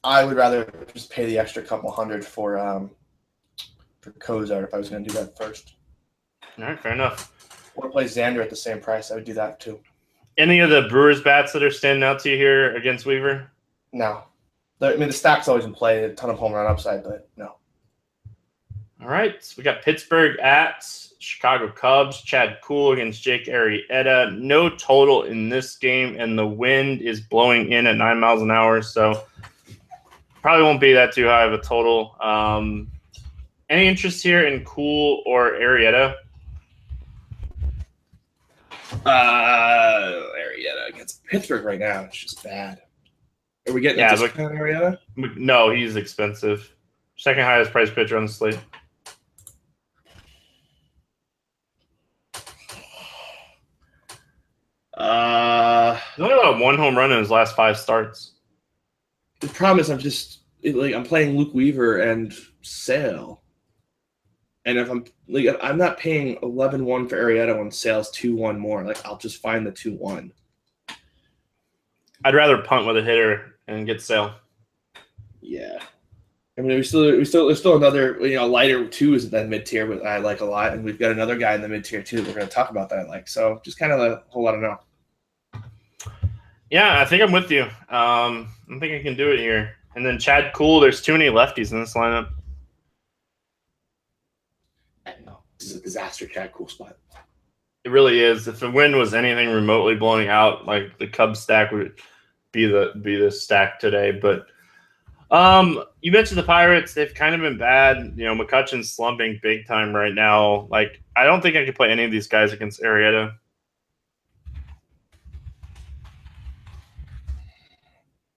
[0.04, 2.90] I would rather just pay the extra couple hundred for um
[4.00, 5.76] for Cozart if I was going to do that first.
[6.58, 7.72] All right, fair enough.
[7.76, 9.12] Or play Xander at the same price.
[9.12, 9.80] I would do that too.
[10.40, 13.52] Any of the Brewers bats that are standing out to you here against Weaver?
[13.94, 14.24] No.
[14.82, 16.04] I mean, the stack's always in play.
[16.04, 17.56] A ton of home run upside, but no.
[19.02, 19.44] All right.
[19.44, 20.86] So we got Pittsburgh at
[21.20, 22.22] Chicago Cubs.
[22.22, 24.38] Chad Kuhl against Jake Arrieta.
[24.38, 28.52] No total in this game, and the wind is blowing in at nine miles an
[28.52, 28.82] hour.
[28.82, 29.24] So
[30.42, 32.16] probably won't be that too high of a total.
[32.20, 32.92] Um,
[33.70, 36.16] any interest here in Kuhl or Arrieta?
[39.06, 42.02] Uh, Arrieta against Pittsburgh right now.
[42.02, 42.82] It's just bad.
[43.68, 44.98] Are we getting yeah, but, Arrieta?
[45.16, 46.74] No, he's expensive.
[47.16, 48.60] Second highest price pitcher on the slate.
[54.96, 58.34] Uh, he's only allowed one home run in his last five starts.
[59.40, 63.42] The problem is, I'm just like I'm playing Luke Weaver and Sale.
[64.66, 68.84] And if I'm like if I'm not paying 11-1 for Arrieta when sales 2-1 more,
[68.84, 70.32] like I'll just find the 2-1.
[72.24, 74.34] I'd rather punt with a hitter and get Sale.
[75.42, 75.80] Yeah.
[76.58, 79.48] I mean, we still we still there's still another you know Leiter two is that
[79.48, 81.86] mid tier, but I like a lot, and we've got another guy in the mid
[81.86, 83.28] tier too that we're going to talk about that I like.
[83.28, 84.78] So just kind of a whole lot of know.
[86.70, 87.64] Yeah, I think I'm with you.
[87.64, 89.76] Um, I think I can do it here.
[89.96, 92.30] And then Chad Kuhl, there's too many lefties in this lineup.
[95.26, 96.98] No, this is a disaster Chad Kuhl spot.
[97.84, 98.48] It really is.
[98.48, 102.00] If the wind was anything remotely blowing out, like the Cubs stack would
[102.52, 104.12] be the be the stack today.
[104.12, 104.48] But
[105.32, 108.14] um, you mentioned the Pirates; they've kind of been bad.
[108.16, 110.68] You know, McCutchen's slumping big time right now.
[110.70, 113.34] Like, I don't think I could play any of these guys against Arrieta.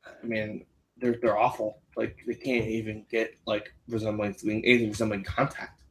[0.06, 0.64] I mean,
[0.98, 1.80] they're they're awful.
[1.96, 5.82] Like, they can't even get like resembling anything resembling contact.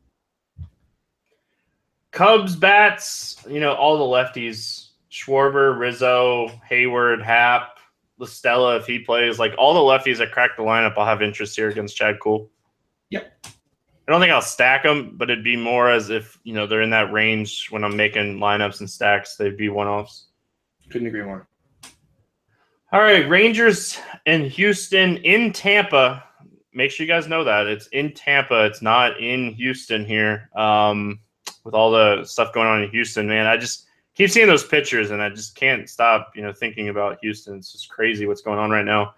[2.11, 7.72] Cubs bats, you know, all the lefties, Schwarber, Rizzo, Heyward, Happ,
[8.23, 11.21] La Stella, if he plays, like all the lefties that crack the lineup, I'll have
[11.21, 12.49] interest here against Chad Kuhl.
[13.09, 13.45] Yep.
[13.45, 16.81] I don't think I'll stack them, but it'd be more as if, you know, they're
[16.81, 20.27] in that range when I'm making lineups and stacks, they'd be one offs.
[20.89, 21.47] Couldn't agree more.
[22.91, 26.23] All right, Rangers and Houston in Tampa.
[26.73, 28.65] Make sure you guys know that it's in Tampa.
[28.65, 30.49] It's not in Houston here.
[30.55, 31.19] Um,
[31.63, 35.11] with all the stuff going on in Houston, man, I just keep seeing those pictures
[35.11, 37.57] and I just can't stop, you know, thinking about Houston.
[37.57, 39.15] It's just crazy what's going on right now.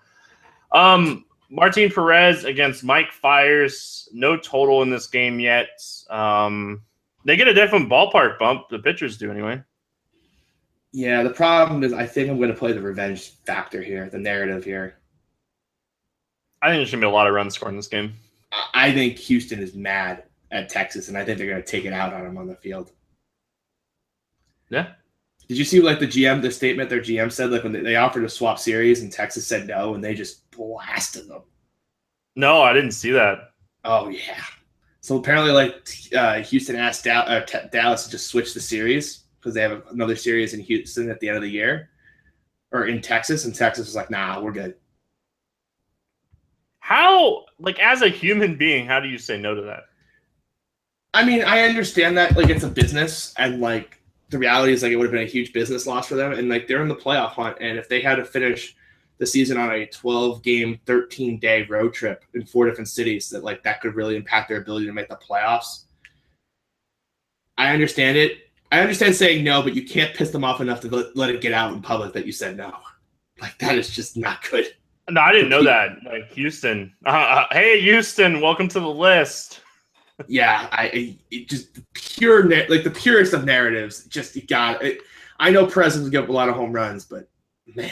[0.72, 4.10] Um, Martin Perez against Mike Fiers.
[4.12, 5.82] No total in this game yet.
[6.10, 6.82] Um,
[7.24, 8.70] they get a different ballpark bump.
[8.70, 9.62] The pitchers do anyway.
[10.92, 14.18] Yeah, the problem is I think I'm going to play the revenge factor here, the
[14.18, 14.98] narrative here.
[16.62, 18.14] I think there's going to be a lot of runs scored in this game.
[18.74, 21.92] I think Houston is mad at Texas, and I think they're going to take it
[21.92, 22.92] out on them on the field.
[24.70, 24.94] Yeah.
[25.48, 28.24] Did you see like the GM the statement their GM said like when they, offered
[28.24, 31.44] a swap series and Texas said no and they just blasted them.
[32.36, 33.52] No, I didn't see that.
[33.84, 34.44] Oh yeah.
[35.06, 39.26] So apparently, like uh, Houston asked da- uh, t- Dallas to just switch the series
[39.40, 41.90] because they have another series in Houston at the end of the year,
[42.72, 44.74] or in Texas, and Texas was like, "Nah, we're good."
[46.80, 49.84] How, like, as a human being, how do you say no to that?
[51.14, 54.92] I mean, I understand that like it's a business and like the reality is like
[54.92, 56.96] it would have been a huge business loss for them and like they're in the
[56.96, 58.76] playoff hunt and if they had to finish
[59.18, 63.44] the season on a 12 game 13 day road trip in four different cities that
[63.44, 65.84] like that could really impact their ability to make the playoffs.
[67.58, 68.50] I understand it.
[68.72, 71.40] I understand saying no, but you can't piss them off enough to let, let it
[71.40, 72.74] get out in public that you said no.
[73.40, 74.66] Like that is just not good.
[75.10, 75.98] No, I didn't know that.
[76.04, 76.94] Like Houston.
[77.06, 79.62] Uh, uh, hey, Houston, welcome to the list.
[80.28, 84.06] Yeah, I it just pure like the purest of narratives.
[84.06, 85.00] Just you got it.
[85.40, 87.28] I know Presidents give up a lot of home runs, but
[87.76, 87.92] man,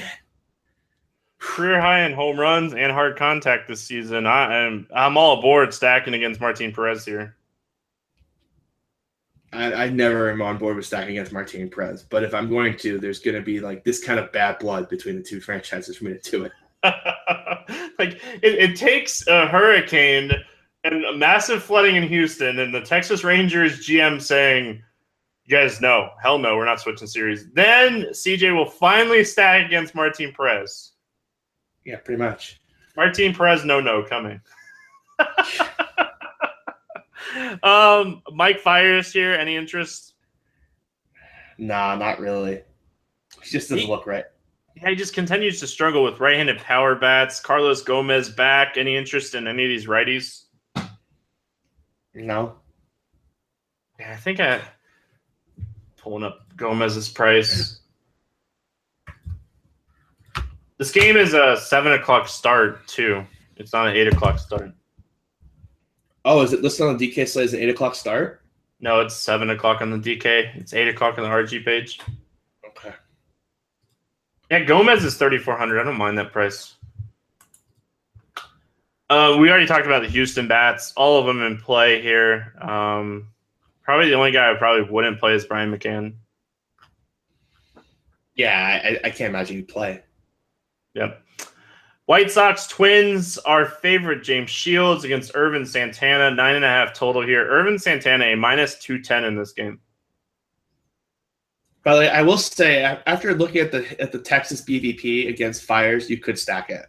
[1.39, 4.25] Career high in home runs and hard contact this season.
[4.25, 7.36] I am I'm all aboard stacking against Martin Perez here.
[9.51, 12.03] I, I never am on board with stacking against Martin Perez.
[12.03, 14.89] But if I'm going to, there's going to be like this kind of bad blood
[14.89, 16.51] between the two franchises for me to do it.
[17.99, 20.31] like it, it takes a hurricane
[20.83, 24.81] and a massive flooding in Houston and the Texas Rangers GM saying,
[25.45, 27.51] You guys know, hell no, we're not switching series.
[27.53, 30.91] Then CJ will finally stack against Martin Perez.
[31.85, 32.59] Yeah, pretty much.
[32.95, 34.39] Martin Perez, no, no, coming.
[37.63, 39.33] um, Mike Fiers here.
[39.33, 40.13] Any interest?
[41.57, 42.61] Nah, not really.
[43.41, 44.25] He just doesn't He- look right.
[44.75, 47.39] Yeah, he just continues to struggle with right-handed power bats.
[47.39, 48.75] Carlos Gomez back.
[48.75, 50.42] Any interest in any of these righties?
[52.13, 52.56] No.
[53.99, 54.62] Yeah, I think I
[55.97, 57.80] pulling up Gomez's price.
[60.78, 63.23] This game is a seven o'clock start too.
[63.56, 64.71] It's not an eight o'clock start.
[66.26, 68.41] Oh, is it listed on the DK slate as an eight o'clock start?
[68.80, 70.56] No, it's seven o'clock on the DK.
[70.58, 71.99] It's eight o'clock on the RG page.
[72.65, 72.93] Okay.
[74.52, 75.80] Yeah, Gomez is thirty four hundred.
[75.80, 76.76] I don't mind that price.
[79.13, 80.91] Uh, we already talked about the Houston bats.
[80.97, 82.56] All of them in play here.
[82.60, 83.28] Um,
[83.84, 86.15] probably the only guy I probably wouldn't play is Brian McCann.
[88.34, 90.02] Yeah, I, I can't imagine you play.
[90.95, 91.21] Yep.
[92.06, 97.21] White Sox Twins, our favorite James Shields against Ervin Santana, nine and a half total
[97.21, 97.47] here.
[97.47, 99.80] Ervin Santana a minus two ten in this game.
[101.84, 105.65] By the way, I will say after looking at the at the Texas BVP against
[105.65, 106.88] Fiers, you could stack it.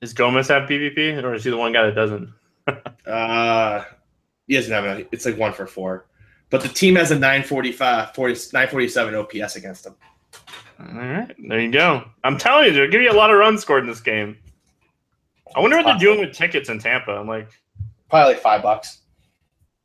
[0.00, 2.32] Does Gomez have PvP, or is he the one guy that doesn't?
[3.06, 3.84] Uh,
[4.48, 5.06] he doesn't have a.
[5.12, 6.06] It's like one for four,
[6.50, 9.94] but the team has a 945, 40, 947 OPS against them.
[10.80, 12.04] All right, there you go.
[12.24, 14.36] I'm telling you, they'll give you a lot of runs scored in this game.
[15.54, 17.12] I wonder what they're doing with tickets in Tampa.
[17.12, 17.48] I'm like,
[18.10, 19.02] Probably like five bucks.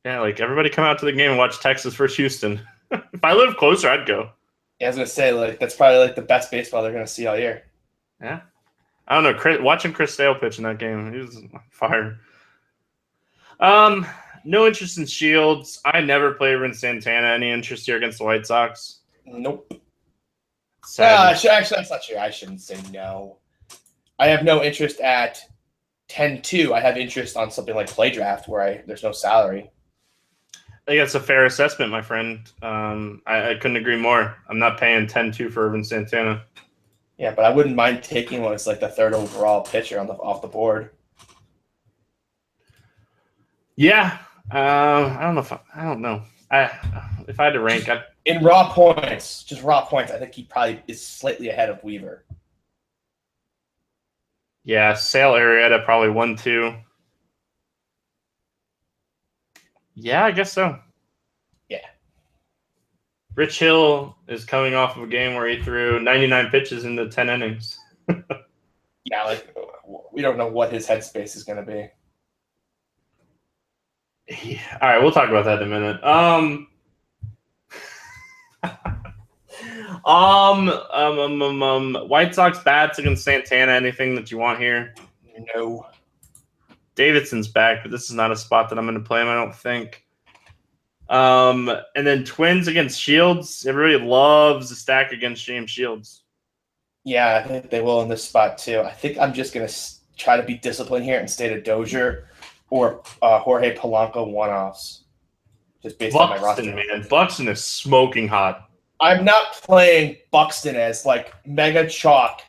[0.04, 2.60] yeah, like everybody come out to the game and watch Texas versus Houston.
[2.92, 4.32] if I live closer, I'd go.
[4.80, 7.28] Yeah, I was gonna say like that's probably like the best baseball they're gonna see
[7.28, 7.64] all year.
[8.20, 8.42] Yeah.
[9.12, 9.34] I don't know.
[9.34, 12.18] Chris, watching Chris Sale pitch in that game, he was on fire.
[13.60, 14.06] Um,
[14.46, 15.82] no interest in Shields.
[15.84, 17.28] I never play Rin Santana.
[17.28, 19.00] Any interest here against the White Sox?
[19.26, 19.70] Nope.
[20.98, 22.16] Uh, actually, that's not true.
[22.16, 23.40] I shouldn't say no.
[24.18, 25.42] I have no interest at
[26.08, 26.72] 10-2.
[26.72, 29.70] I have interest on something like play draft where I there's no salary.
[30.54, 32.50] I think that's a fair assessment, my friend.
[32.62, 34.38] Um, I, I couldn't agree more.
[34.48, 36.46] I'm not paying 10-2 for Ervin Santana.
[37.22, 40.14] Yeah, but I wouldn't mind taking one as like the third overall pitcher on the
[40.14, 40.90] off the board.
[43.76, 44.18] Yeah.
[44.52, 44.58] Uh,
[45.20, 46.24] I don't know if I, I don't know.
[46.50, 46.64] I
[47.28, 50.46] if I had to rank, I'd, In raw points, just raw points, I think he
[50.46, 52.26] probably is slightly ahead of Weaver.
[54.64, 56.74] yeah, Sale Arrieta probably one two.
[59.94, 60.80] Yeah, I guess so.
[63.36, 67.08] Rich Hill is coming off of a game where he threw 99 pitches in the
[67.08, 67.80] 10 innings.
[69.04, 69.56] Yeah, like
[70.12, 71.90] we don't know what his headspace is going to be.
[74.46, 74.78] Yeah.
[74.82, 76.04] All right, we'll talk about that in a minute.
[76.04, 76.68] Um,
[80.06, 83.74] um, um, um, um, um, White Sox bats against Santana.
[83.74, 84.94] Anything that you want here?
[85.56, 85.86] No.
[86.96, 89.28] Davidson's back, but this is not a spot that I'm going to play him.
[89.28, 90.06] I don't think.
[91.12, 93.66] Um, and then Twins against Shields.
[93.68, 96.24] Everybody loves the stack against James Shields.
[97.04, 98.80] Yeah, I think they will in this spot too.
[98.80, 99.76] I think I'm just going to
[100.16, 102.30] try to be disciplined here and stay to Dozier
[102.70, 105.04] or uh, Jorge Polanco one-offs,
[105.84, 106.64] just based on my roster.
[106.64, 108.70] Buxton, man, Buxton is smoking hot.
[109.02, 112.44] I'm not playing Buxton as like mega chalk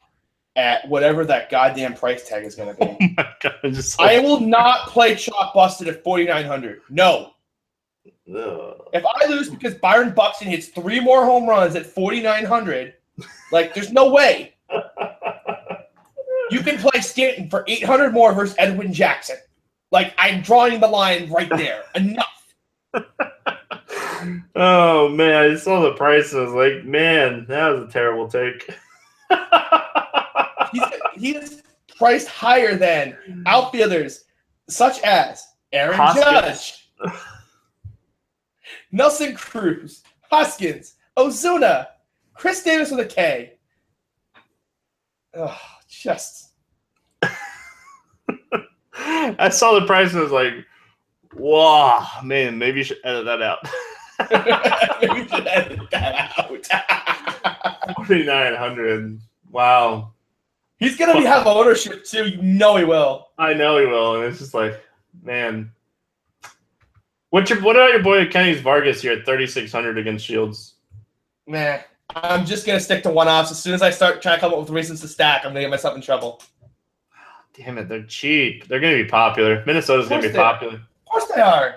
[0.54, 3.16] at whatever that goddamn price tag is going to be.
[3.18, 3.54] Oh my god,
[3.98, 6.82] I I will not play chalk Buxton at 4,900.
[6.90, 7.32] No.
[8.92, 12.94] If I lose because Byron Buxton hits three more home runs at 4,900,
[13.50, 14.54] like there's no way.
[16.50, 19.36] You can play Stanton for 800 more versus Edwin Jackson.
[19.90, 21.82] Like I'm drawing the line right there.
[21.94, 22.26] Enough.
[24.54, 26.34] oh man, I saw the price.
[26.34, 28.68] I was like, man, that was a terrible take.
[30.72, 30.82] He's,
[31.14, 31.62] he's
[31.98, 33.16] priced higher than
[33.46, 34.24] outfielders
[34.68, 36.24] such as Aaron Hoskins.
[36.24, 36.88] Judge,
[38.92, 41.86] Nelson Cruz, Hoskins, Ozuna,
[42.34, 43.54] Chris Davis with a K.
[45.34, 46.50] Oh, just.
[48.94, 50.52] I saw the price and I was like,
[51.34, 53.58] wow, man, maybe you should edit that out.
[55.00, 56.66] Maybe we should edit that out.
[58.06, 59.20] 4900
[59.50, 60.12] Wow.
[60.78, 62.28] He's gonna be have ownership too.
[62.28, 63.28] You know he will.
[63.38, 64.16] I know he will.
[64.16, 64.80] And it's just like,
[65.22, 65.70] man.
[67.32, 70.74] What's your, what about your boy Kennys Vargas here at 3600 against Shields?
[71.46, 71.80] Man,
[72.14, 73.50] I'm just gonna stick to one offs.
[73.50, 75.62] As soon as I start trying to come up with reasons to stack, I'm gonna
[75.62, 76.42] get myself in trouble.
[77.54, 78.68] Damn it, they're cheap.
[78.68, 79.64] They're going to be popular.
[79.64, 80.74] Minnesota's going to be popular.
[80.74, 81.76] Of course they are.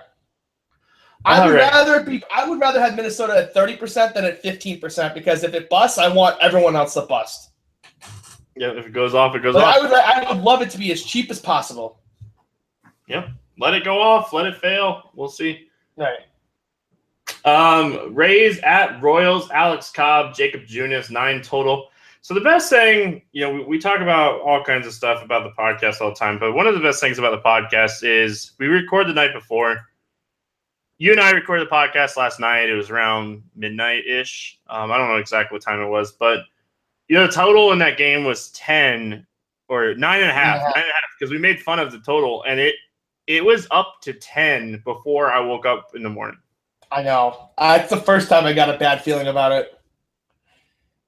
[1.24, 1.72] I All would right.
[1.72, 2.22] rather be.
[2.34, 5.70] I would rather have Minnesota at 30 percent than at 15 percent because if it
[5.70, 7.52] busts, I want everyone else to bust.
[8.58, 9.84] Yeah, if it goes off, it goes But I off.
[9.84, 9.94] would.
[9.94, 12.00] I would love it to be as cheap as possible.
[13.08, 13.30] Yep.
[13.58, 14.34] Let it go off.
[14.34, 15.12] Let it fail.
[15.16, 15.68] We'll see.
[15.98, 16.20] Right.
[17.46, 21.90] Um, Rays at Royals, Alex Cobb, Jakob Junis, nine total.
[22.22, 25.44] So the best thing, you know, we, we talk about all kinds of stuff about
[25.44, 28.54] the podcast all the time, but one of the best things about the podcast is
[28.58, 29.80] we record the night before.
[30.98, 32.70] You and I recorded the podcast last night.
[32.70, 34.60] It was around midnight ish.
[34.68, 36.40] Um, I don't know exactly what time it was, but
[37.10, 39.28] you know, the total in that game was ten
[39.68, 40.76] or nine and a half, Nine and a half.
[40.76, 42.76] nine and a half, because we made fun of the total, and it
[43.28, 46.38] it was up to ten before I woke up in the morning.
[46.92, 47.50] I know.
[47.58, 49.72] Uh, it's the first time I got a bad feeling about it.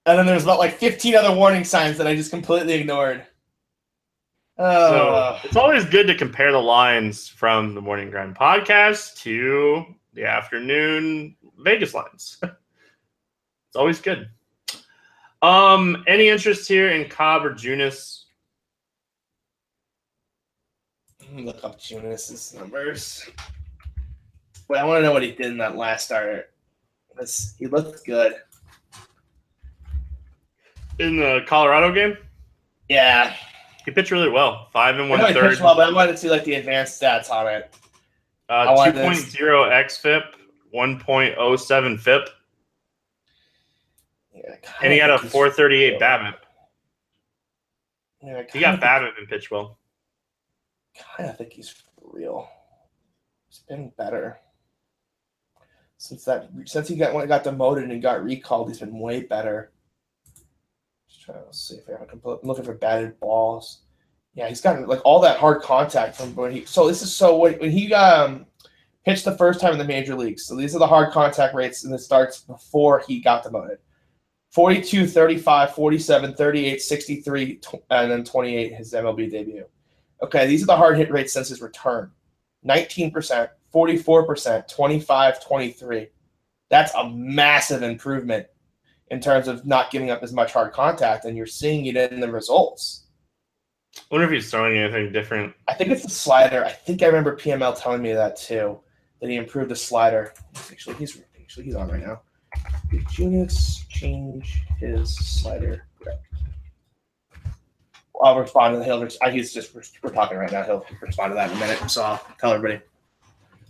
[0.06, 3.26] And then there's about like 15 other warning signs that I just completely ignored.
[4.58, 9.86] So Oh, it's always good to compare the lines from the Morning Grind podcast to
[10.14, 12.40] the afternoon Vegas lines.
[12.44, 14.30] it's always good.
[15.44, 18.24] Um, any interest here in Cobb or Junis?
[21.17, 23.28] Let me look up Junis's numbers.
[24.68, 26.52] Wait, I want to know what he did in that last start.
[27.18, 28.36] This, he looked good.
[31.00, 32.18] In the Colorado game,
[32.90, 33.34] Yeah.
[33.86, 34.70] he pitched really well.
[34.74, 36.56] Five and I one know he third, well, but I wanted to see like the
[36.56, 37.74] advanced stats on it.
[38.50, 40.24] I uh, two to- point zero xFIP,
[40.72, 42.30] one point oh seven FIP,
[44.34, 44.42] Yeah,
[44.82, 46.00] and he had a four thirty eight real.
[46.00, 46.36] BABIP.
[48.24, 49.78] Yeah, He got BABIP and pitched well.
[51.16, 52.50] Kind of think he's real.
[53.50, 54.40] He's been better
[55.98, 58.70] since that since he got when he got demoted and got recalled.
[58.70, 59.72] He's been way better.
[61.10, 62.44] Just trying to see if I can pull up.
[62.44, 63.82] I'm looking for batted balls.
[64.34, 66.66] Yeah, he's gotten like all that hard contact from when he.
[66.66, 68.46] So this is so when, when he um
[69.06, 70.46] pitched the first time in the major leagues.
[70.46, 73.80] So these are the hard contact rates and it starts before he got demoted.
[74.52, 79.66] 42, 35, 47, 38, 63, and then 28 his MLB debut.
[80.22, 82.12] Okay, these are the hard hit rates since his return
[82.66, 86.08] 19%, 44%, 25, 23.
[86.70, 88.48] That's a massive improvement
[89.10, 92.20] in terms of not giving up as much hard contact, and you're seeing it in
[92.20, 93.06] the results.
[93.96, 95.54] I wonder if he's throwing anything different.
[95.68, 96.66] I think it's the slider.
[96.66, 98.80] I think I remember PML telling me that too,
[99.22, 100.34] that he improved the slider.
[100.70, 102.22] Actually, he's actually he's on right now.
[102.92, 105.88] Did Junis change his slider?
[108.24, 109.08] I'll respond to the he'll.
[109.22, 110.64] I- He's just we're talking right now.
[110.64, 111.90] He'll respond to that in a minute.
[111.90, 112.82] So I'll tell everybody.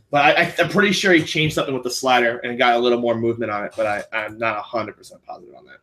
[0.09, 2.99] But I, I'm pretty sure he changed something with the slider and got a little
[2.99, 3.73] more movement on it.
[3.75, 5.79] But I, I'm not hundred percent positive on that.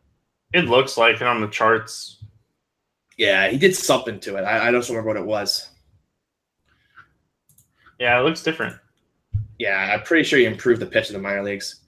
[0.53, 2.23] It looks like it on the charts.
[3.17, 4.41] Yeah, he did something to it.
[4.41, 5.69] I, I don't remember what it was.
[7.99, 8.75] Yeah, it looks different.
[9.59, 11.81] Yeah, I'm pretty sure he improved the pitch in the minor leagues.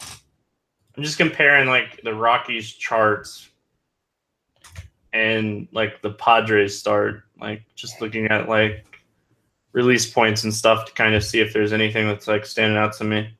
[0.00, 3.48] I'm just comparing like the Rockies charts
[5.12, 8.84] and like the Padres start, like just looking at like
[9.72, 12.92] release points and stuff to kind of see if there's anything that's like standing out
[12.94, 13.34] to me.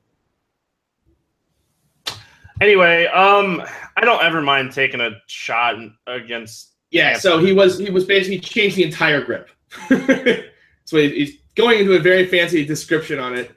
[2.61, 3.61] Anyway, um,
[3.97, 5.75] I don't ever mind taking a shot
[6.07, 6.69] against.
[6.91, 7.17] Yeah, Yeah.
[7.17, 9.49] so he was he was basically changed the entire grip.
[10.85, 13.51] so he's going into a very fancy description on it,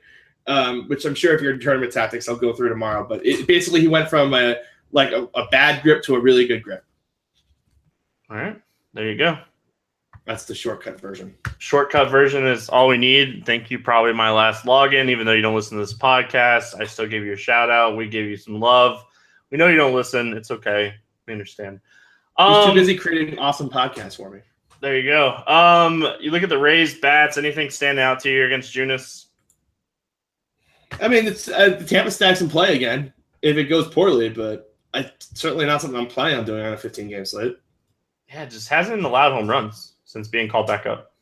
[0.47, 3.07] um, which I'm sure if you're in tournament tactics, I'll go through tomorrow.
[3.07, 4.57] But it, basically, he went from a
[4.93, 6.83] like a, a bad grip to a really good grip.
[8.31, 8.61] All right,
[8.95, 9.39] there you go.
[10.25, 11.37] That's the shortcut version.
[11.59, 13.45] Shortcut version is all we need.
[13.47, 13.79] Thank you.
[13.79, 16.81] Probably my last login, even though you don't listen to this podcast.
[16.81, 17.97] I still give you a shout out.
[17.97, 19.05] We give you some love.
[19.53, 20.33] We know you don't listen.
[20.33, 20.95] It's okay.
[21.29, 21.79] We understand.
[22.39, 24.41] He's Um, too busy creating awesome podcasts for me.
[24.81, 25.43] There you go.
[25.47, 27.39] Um, you look at the Rays bats.
[27.39, 29.27] Anything stand out to you against Junis?
[31.01, 33.13] I mean, it's uh, the Tampa stacks in play again
[33.43, 36.77] if it goes poorly, but I certainly not something I'm planning on doing on a
[36.77, 37.57] 15 game slate.
[38.29, 41.13] Yeah, just hasn't allowed home runs since being called back up.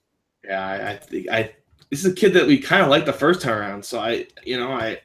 [0.45, 1.55] Yeah, I, I think I.
[1.91, 4.27] This is a kid that we kind of liked the first time around, so I,
[4.43, 5.01] you know, I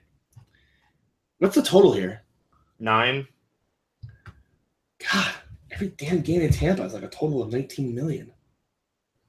[1.40, 2.24] What's the total here?
[2.80, 3.28] Nine.
[5.12, 5.32] God,
[5.72, 8.32] every damn game in Tampa is like a total of 19 million.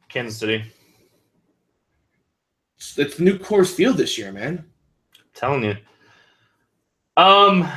[0.09, 0.65] Kansas City.
[2.77, 4.65] It's, it's the new Coors Field this year, man.
[5.19, 5.77] I'm telling you.
[7.17, 7.71] Um,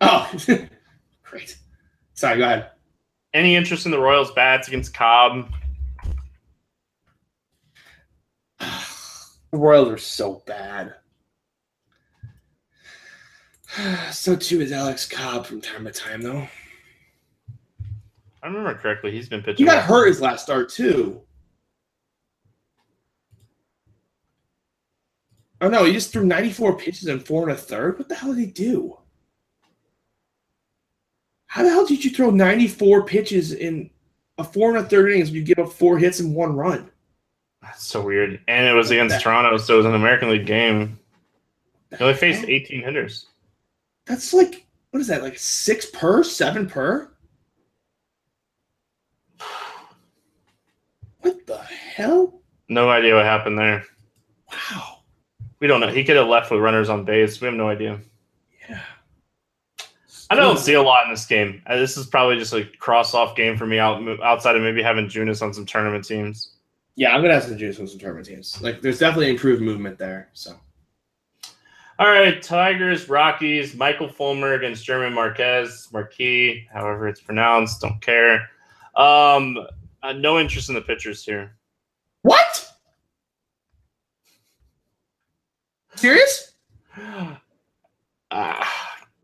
[0.00, 0.30] Oh,
[1.24, 1.56] great.
[2.12, 2.70] Sorry, go ahead.
[3.34, 5.52] Any interest in the Royals bats against Cobb?
[8.60, 10.94] The Royals are so bad.
[14.12, 16.46] So too is Alex Cobb from time to time, though.
[18.40, 19.10] I remember correctly.
[19.10, 19.64] He's been pitching.
[19.64, 21.22] He got hurt his last start too.
[25.60, 27.98] Oh no, he just threw 94 pitches in four and a third.
[27.98, 28.98] What the hell did he do?
[31.54, 33.88] How the hell did you throw 94 pitches in
[34.38, 36.90] a four and a third innings when you give up four hits and one run?
[37.62, 38.40] That's so weird.
[38.48, 40.98] And it was against Toronto, so it was an American League game.
[41.90, 42.50] The He only faced hell?
[42.50, 43.26] 18 hitters.
[44.04, 45.22] That's like what is that?
[45.22, 47.08] Like six per, seven per?
[51.20, 52.40] What the hell?
[52.68, 53.84] No idea what happened there.
[54.50, 55.04] Wow.
[55.60, 55.86] We don't know.
[55.86, 57.40] He could have left with runners on base.
[57.40, 58.00] We have no idea.
[60.38, 61.62] I don't see a lot in this game.
[61.66, 65.06] Uh, This is probably just a cross-off game for me out, outside of maybe having
[65.06, 66.56] Junis on some tournament teams.
[66.96, 68.60] Yeah, I'm gonna have some juice on some tournament teams.
[68.62, 70.28] Like, there's definitely improved movement there.
[70.32, 70.54] So
[71.98, 78.48] All right, Tigers, Rockies, Michael Fulmer against German Marquez, Marquis, however it's pronounced, don't care.
[78.96, 79.58] Um,
[80.02, 81.56] uh, no interest in the pitchers here.
[82.22, 82.68] what?
[85.96, 86.53] Serious?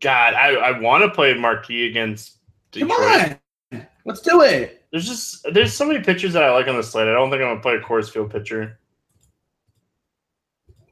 [0.01, 2.37] God, I, I want to play Marquis against
[2.71, 3.37] Detroit.
[3.71, 4.83] Come on, let's do it.
[4.91, 7.07] There's just there's so many pitchers that I like on the slate.
[7.07, 8.79] I don't think I'm gonna play a Coors Field pitcher.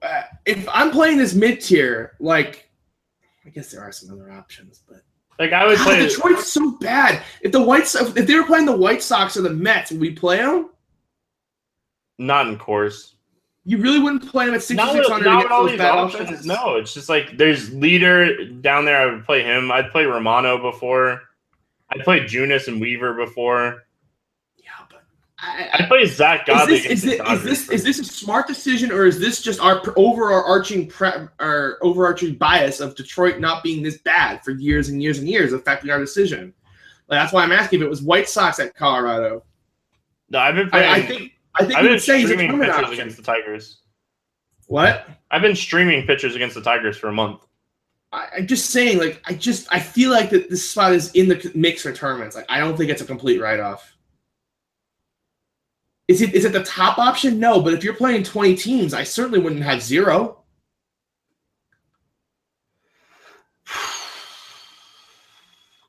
[0.02, 2.70] Uh, if I'm playing this mid tier, like,
[3.46, 5.02] I guess there are some other options, but
[5.40, 6.00] Like I would God, play.
[6.08, 7.24] Detroit's so bad.
[7.42, 10.00] If the White Sox, if they were playing the White Sox or the Mets, would
[10.00, 10.70] we play them?
[12.18, 13.14] Not in Coors.
[13.70, 16.24] You really wouldn't play him at Not with, 6,600 not against all these options.
[16.24, 16.46] offenses?
[16.48, 19.00] No, it's just like there's leader down there.
[19.00, 19.72] I would play him.
[19.72, 21.22] I'd play Romano before.
[21.92, 23.84] I played Junis and Weaver before.
[24.58, 25.04] Yeah, but
[25.38, 28.48] I, I play Zack Godley is this, is, this, is this is this a smart
[28.48, 33.84] decision or is this just our overarching pre, our overarching bias of Detroit not being
[33.84, 36.56] this bad for years and years and years affecting our decision?
[37.08, 39.44] Like, that's why I'm asking if it was White Sox at Colorado.
[40.32, 40.90] no, I've been playing.
[40.90, 42.84] I, I think I think I've you been would say he's a streaming tournament pitchers
[42.86, 43.02] option.
[43.02, 43.82] against the Tigers.
[44.68, 45.08] What?
[45.32, 47.42] I've been streaming pitchers against the Tigers for a month.
[48.12, 51.28] I, I'm just saying, like, I just I feel like that this spot is in
[51.28, 52.36] the mix for tournaments.
[52.36, 53.96] Like, I don't think it's a complete write off.
[56.08, 57.40] Is it is it the top option?
[57.40, 60.38] No, but if you're playing 20 teams, I certainly wouldn't have zero.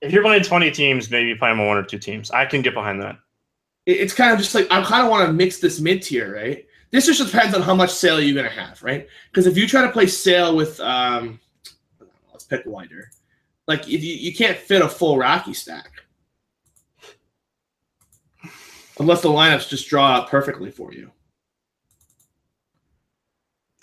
[0.03, 2.31] If you're playing 20 teams, maybe play them on one or two teams.
[2.31, 3.19] I can get behind that.
[3.91, 6.35] It- it's kind of just like I kind of want to mix this mid tier,
[6.35, 6.67] right?
[6.91, 9.07] This just depends on how much sale you're gonna have, right?
[9.31, 11.39] Because if you try to play sale with, um,
[12.33, 13.11] let's pick wider,
[13.69, 15.89] like if you, you can't fit a full Rocky stack
[18.99, 21.11] unless the lineups just draw out perfectly for you.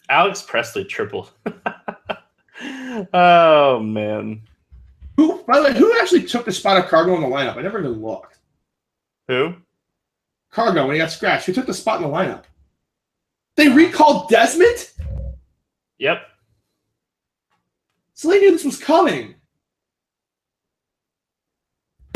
[0.10, 1.30] Alex Presley triple.
[3.14, 4.42] oh man,
[5.18, 7.56] Who, by the way, who actually took the spot of Cargo in the lineup?
[7.58, 8.38] I never even looked.
[9.28, 9.54] who?
[10.58, 12.46] Cargo when he got scratched, who took the spot in the lineup?
[13.58, 14.90] They recalled Desmond.
[16.00, 16.20] Yep.
[18.16, 19.36] So they knew this was coming.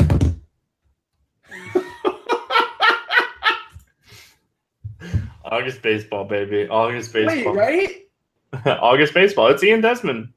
[5.44, 6.66] August baseball, baby.
[6.66, 7.54] August baseball.
[7.54, 8.08] Wait, right?
[8.80, 9.46] August baseball.
[9.52, 10.32] It's Ian Desmond.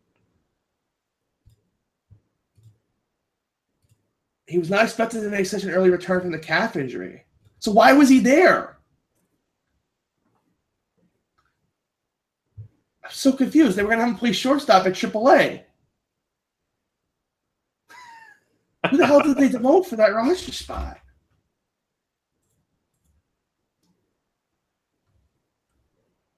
[4.45, 7.24] He was not expected to make such an early return from the calf injury.
[7.66, 8.78] So why was he there?
[13.03, 13.76] I'm so confused.
[13.76, 15.63] They were going to have him play shortstop at AAA.
[18.91, 20.99] Who the hell did they devote for that roster spot?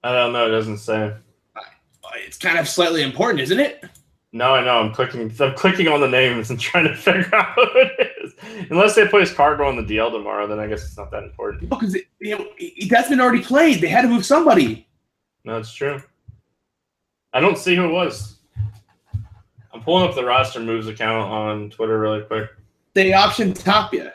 [0.01, 0.47] I don't know.
[0.47, 1.13] It doesn't say.
[2.25, 3.83] It's kind of slightly important, isn't it?
[4.31, 4.79] No, I know.
[4.79, 5.29] I'm clicking.
[5.41, 8.16] I'm clicking on the names and trying to figure out who it is.
[8.69, 11.69] Unless they place Cargo on the DL tomorrow, then I guess it's not that important.
[11.69, 12.47] Because you know,
[12.87, 13.81] Desmond already played.
[13.81, 14.87] They had to move somebody.
[15.43, 16.01] No, it's true.
[17.33, 18.35] I don't see who it was.
[19.73, 22.49] I'm pulling up the roster moves account on Twitter really quick.
[22.93, 24.13] They optioned Tapia.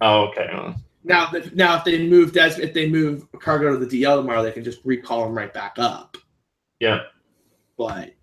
[0.00, 0.48] Oh, okay.
[0.52, 0.74] Well,
[1.04, 4.42] Now, if- now if they move Des, if they move Cargo to the DL tomorrow,
[4.42, 6.16] they can just recall him right back up.
[6.80, 7.00] Yeah.
[7.76, 8.14] But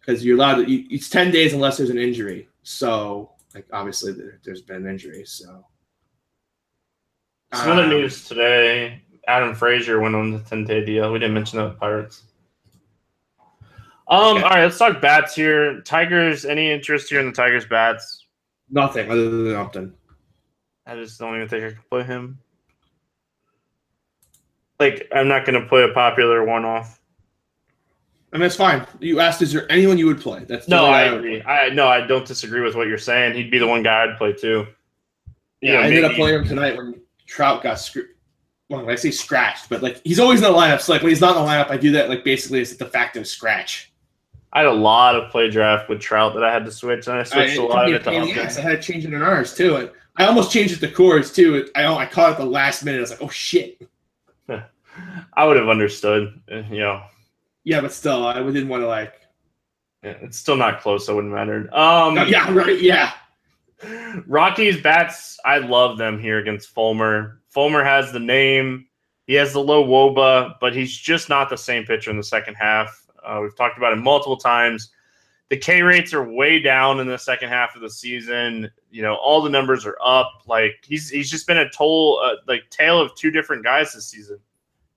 [0.00, 0.70] because you're allowed to.
[0.70, 2.48] You, it's ten days unless there's an injury.
[2.62, 5.24] So like obviously there, has been injury.
[5.24, 5.64] So
[7.54, 11.10] some other um, news today: Adam Frazier went on the ten day DL.
[11.10, 12.24] We didn't mention that Pirates.
[14.08, 14.36] Um.
[14.36, 14.44] Okay.
[14.44, 14.64] All right.
[14.64, 15.80] Let's talk bats here.
[15.80, 16.44] Tigers.
[16.44, 18.26] Any interest here in the Tigers bats?
[18.70, 19.94] Nothing other than Upton.
[20.86, 22.38] I just don't even think I can play him.
[24.78, 27.00] Like, I'm not going to play a popular one off.
[28.36, 28.86] I mean, that's fine.
[29.00, 30.44] You asked, is there anyone you would play?
[30.44, 31.42] That's no, I agree.
[31.42, 33.34] I no, I don't disagree with what you're saying.
[33.34, 34.66] He'd be the one guy I'd play too.
[35.62, 38.08] Yeah, know, I ended up playing him tonight when Trout got screwed.
[38.68, 40.82] Well, I say scratched, but like he's always in the lineup.
[40.82, 42.76] So like when he's not in the lineup, I do that like basically as a
[42.76, 43.90] de facto scratch.
[44.52, 47.16] I had a lot of play draft with Trout that I had to switch, and
[47.16, 49.22] I switched I, a lot of it to yes, I had to change it in
[49.22, 49.76] ours too.
[49.76, 51.70] And I almost changed it to Coors too.
[51.74, 52.98] I I caught it at the last minute.
[52.98, 53.88] I was like, oh shit.
[55.32, 57.02] I would have understood, uh, you know.
[57.66, 59.14] Yeah, but still, I didn't want to like.
[60.04, 61.68] Yeah, it's still not close, so it wouldn't matter.
[61.76, 62.80] Um, yeah, right.
[62.80, 63.12] Yeah.
[64.28, 67.42] Rockies bats, I love them here against Fulmer.
[67.48, 68.86] Fulmer has the name,
[69.26, 72.54] he has the low woba, but he's just not the same pitcher in the second
[72.54, 73.04] half.
[73.24, 74.92] Uh, we've talked about it multiple times.
[75.50, 78.70] The K rates are way down in the second half of the season.
[78.92, 80.42] You know, all the numbers are up.
[80.46, 84.06] Like he's he's just been a total uh, like tale of two different guys this
[84.06, 84.38] season.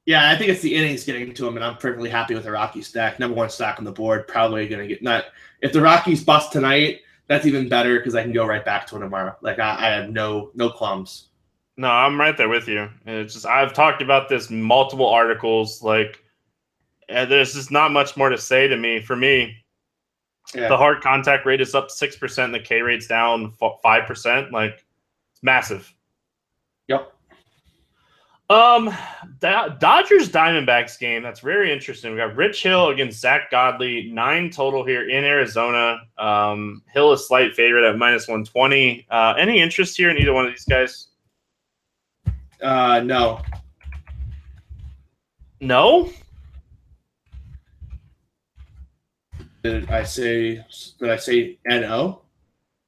[0.10, 2.50] Yeah, I think it's the innings getting to him, and I'm perfectly happy with the
[2.50, 3.20] Rockies stack.
[3.20, 4.28] Number one stack on the board.
[4.28, 5.26] Probably going to get not.
[5.62, 8.96] If the Rockies bust tonight, that's even better because I can go right back to
[8.96, 9.36] it tomorrow.
[9.42, 11.28] Like I, I have no no clumps.
[11.78, 12.90] No, I'm right there with you.
[13.06, 15.84] It's just I've talked about this multiple articles.
[15.84, 16.24] Like,
[17.08, 19.02] there's just not much more to say to me.
[19.02, 19.58] For me,
[20.56, 20.70] yeah.
[20.70, 23.54] the hard contact rate is up six percent, the K rate's down
[23.84, 24.52] five percent.
[24.52, 24.84] Like,
[25.34, 25.94] it's massive.
[26.88, 27.14] Yep.
[28.50, 28.92] Um,
[29.40, 31.22] Dodgers Diamondbacks game.
[31.22, 32.12] That's very interesting.
[32.12, 34.10] We got Rich Hill against Zack Godley.
[34.12, 36.00] Nine total here in Arizona.
[36.18, 39.06] Um, Hill is slight favorite at minus one twenty.
[39.12, 41.08] Uh, any interest here in either one of these guys?
[42.62, 43.42] Uh, no.
[45.62, 46.10] No.
[49.64, 50.66] Did I say?
[51.00, 52.22] Did I say no?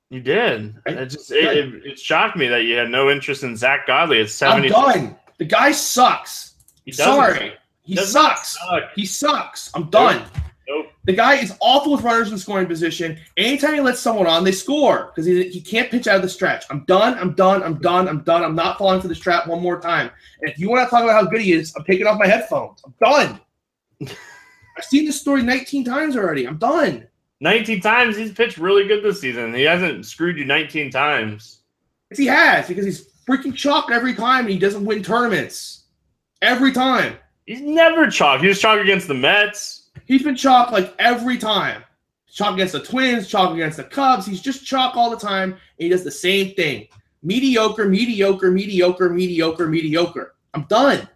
[0.09, 0.75] You did.
[0.85, 4.19] It just it, it, it, shocked me that you had no interest in Zack Godley.
[4.19, 4.73] It's seventy.
[4.73, 5.17] I'm done.
[5.41, 6.53] The guy sucks.
[6.85, 7.53] He Sorry.
[7.81, 8.59] He sucks.
[8.59, 8.91] Suck.
[8.93, 9.71] He sucks.
[9.73, 10.17] I'm done.
[10.19, 10.43] Nope.
[10.69, 10.85] nope.
[11.05, 13.17] The guy is awful with runners in scoring position.
[13.37, 16.29] Anytime he lets someone on, they score because he, he can't pitch out of the
[16.29, 16.65] stretch.
[16.69, 17.17] I'm done.
[17.17, 17.63] I'm done.
[17.63, 18.07] I'm done.
[18.07, 18.43] I'm done.
[18.43, 20.11] I'm not falling for this trap one more time.
[20.41, 22.27] And if you want to talk about how good he is, I'm taking off my
[22.27, 22.79] headphones.
[22.85, 23.39] I'm done.
[24.77, 26.45] I've seen this story 19 times already.
[26.45, 27.07] I'm done.
[27.39, 28.15] 19 times?
[28.15, 29.55] He's pitched really good this season.
[29.55, 31.61] He hasn't screwed you 19 times.
[32.11, 35.83] Yes, he has because he's freaking chalk every time and he doesn't win tournaments.
[36.41, 37.17] Every time.
[37.45, 38.41] He's never chalk.
[38.41, 39.89] He was chalk against the Mets.
[40.05, 41.83] He's been chalk like every time.
[42.31, 44.25] Chalk against the Twins, chalk against the Cubs.
[44.25, 45.51] He's just chalk all the time.
[45.51, 46.87] And he does the same thing.
[47.23, 50.35] Mediocre, mediocre, mediocre, mediocre, mediocre.
[50.53, 51.07] I'm done.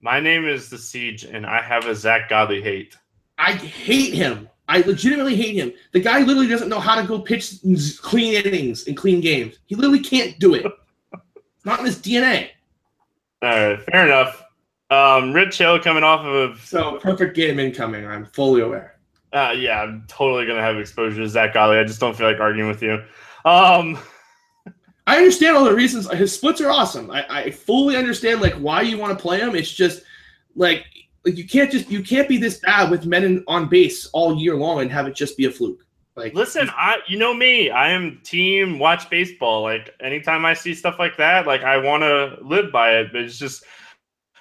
[0.00, 2.96] My name is The Siege, and I have a Zack Godley hate.
[3.38, 4.48] I hate him.
[4.68, 5.72] I legitimately hate him.
[5.92, 7.54] The guy literally doesn't know how to go pitch
[8.02, 9.58] clean innings and clean games.
[9.66, 10.66] He literally can't do it.
[11.66, 12.48] not in his DNA.
[13.42, 14.42] All right, fair enough.
[14.88, 18.06] Um, Rich Hill coming off of so perfect game incoming.
[18.06, 18.98] I'm fully aware.
[19.32, 21.78] Uh, yeah, I'm totally gonna have exposure to Zack Godley.
[21.78, 23.02] I just don't feel like arguing with you.
[23.44, 23.98] Um,
[25.08, 26.10] I understand all the reasons.
[26.12, 27.10] His splits are awesome.
[27.10, 29.54] I, I fully understand like why you want to play him.
[29.54, 30.02] It's just
[30.54, 30.86] like
[31.24, 34.38] like you can't just you can't be this bad with men in, on base all
[34.38, 35.85] year long and have it just be a fluke.
[36.16, 39.62] Like, listen, I you know me, I am team watch baseball.
[39.62, 43.12] Like, anytime I see stuff like that, like I want to live by it.
[43.12, 43.64] But it's just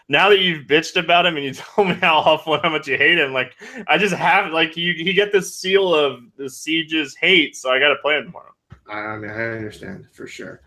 [0.07, 2.87] now that you've bitched about him and you told me how awful and how much
[2.87, 3.55] you hate him, like
[3.87, 7.79] I just have like you you get the seal of the siege's hate, so I
[7.79, 8.53] got to play him tomorrow.
[8.89, 10.61] I mean, I understand for sure.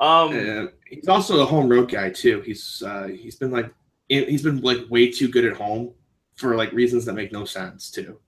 [0.00, 2.40] Um, he's also a home road guy too.
[2.40, 3.70] He's uh, he's been like
[4.08, 5.92] he's been like way too good at home
[6.36, 8.18] for like reasons that make no sense too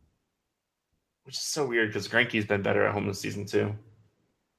[1.26, 3.74] which is so weird because Greinke's been better at home this season too.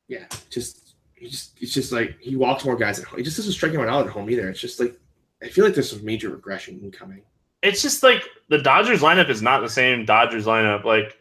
[0.09, 3.17] Yeah, just he just it's just like he walks more guys at home.
[3.17, 4.49] He just doesn't strike anyone out at home either.
[4.49, 4.99] It's just like
[5.41, 7.21] I feel like there's some major regression coming.
[7.63, 10.83] It's just like the Dodgers lineup is not the same Dodgers lineup.
[10.83, 11.17] Like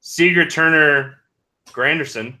[0.00, 1.16] Seager, Turner,
[1.70, 2.36] Granderson,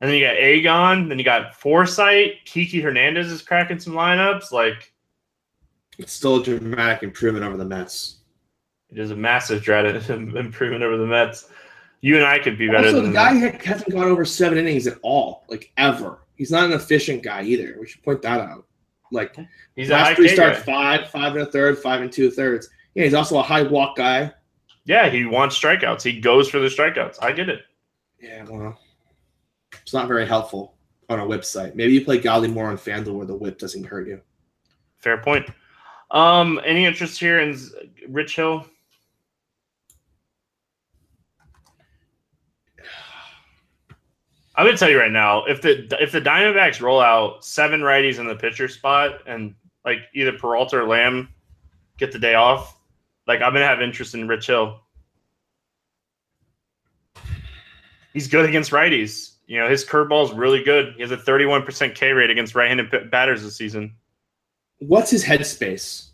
[0.00, 2.34] and then you got Agon, then you got Forsythe.
[2.44, 4.52] Kiki Hernandez is cracking some lineups.
[4.52, 4.92] Like
[5.98, 8.18] it's still a dramatic improvement over the Mets.
[8.90, 11.48] It is a massive dramatic improvement over the Mets
[12.04, 12.88] you and I could be better.
[12.88, 13.32] Also, the guy
[13.64, 16.18] hasn't gone over seven innings at all, like ever.
[16.36, 17.78] He's not an efficient guy either.
[17.80, 18.66] We should point that out.
[19.10, 19.34] Like
[19.74, 22.68] he's last three starts, five, five and a third, five and two thirds.
[22.94, 24.34] Yeah, he's also a high walk guy.
[24.84, 26.02] Yeah, he wants strikeouts.
[26.02, 27.16] He goes for the strikeouts.
[27.22, 27.62] I get it.
[28.20, 28.78] Yeah, well,
[29.80, 30.74] it's not very helpful
[31.08, 31.74] on a website.
[31.74, 34.20] Maybe you play Godley more on FanDuel where the whip doesn't hurt you.
[34.98, 35.48] Fair point.
[36.10, 37.58] Um, any interest here in
[38.10, 38.66] Rich Hill?
[44.56, 48.18] I'm gonna tell you right now, if the if the Diamondbacks roll out seven righties
[48.18, 51.28] in the pitcher spot and like either Peralta or Lamb
[51.98, 52.78] get the day off,
[53.26, 54.80] like I'm gonna have interest in Rich Hill.
[58.12, 59.32] He's good against righties.
[59.46, 60.94] You know, his curveball is really good.
[60.94, 63.94] He has a 31% K rate against right-handed batters this season.
[64.78, 66.10] What's his headspace?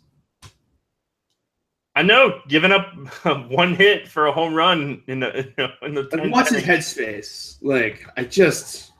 [1.95, 2.93] I know, giving up
[3.49, 5.39] one hit for a home run in the
[5.81, 6.07] in the.
[6.11, 7.57] Like, what's his headspace?
[7.61, 8.91] Like, I just.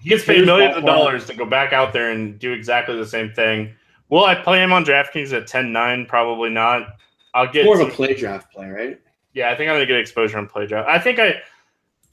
[0.00, 3.06] He gets paid millions of dollars to go back out there and do exactly the
[3.06, 3.74] same thing.
[4.10, 6.06] Will I play him on DraftKings at 10-9?
[6.06, 6.96] Probably not.
[7.34, 9.00] I'll get more of a play draft play, right?
[9.34, 10.88] Yeah, I think I'm gonna get exposure on play draft.
[10.88, 11.34] I think I,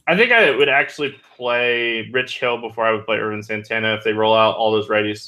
[0.07, 4.03] I think I would actually play Rich Hill before I would play Ervin Santana if
[4.03, 5.27] they roll out all those righties.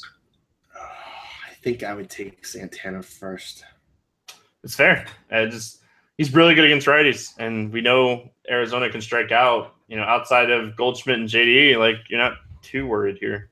[1.68, 3.62] I think I would take Santana first.
[4.64, 5.04] It's fair.
[5.30, 5.82] I just
[6.16, 9.74] he's really good against righties, and we know Arizona can strike out.
[9.86, 13.50] You know, outside of Goldschmidt and JD, like you're not too worried here.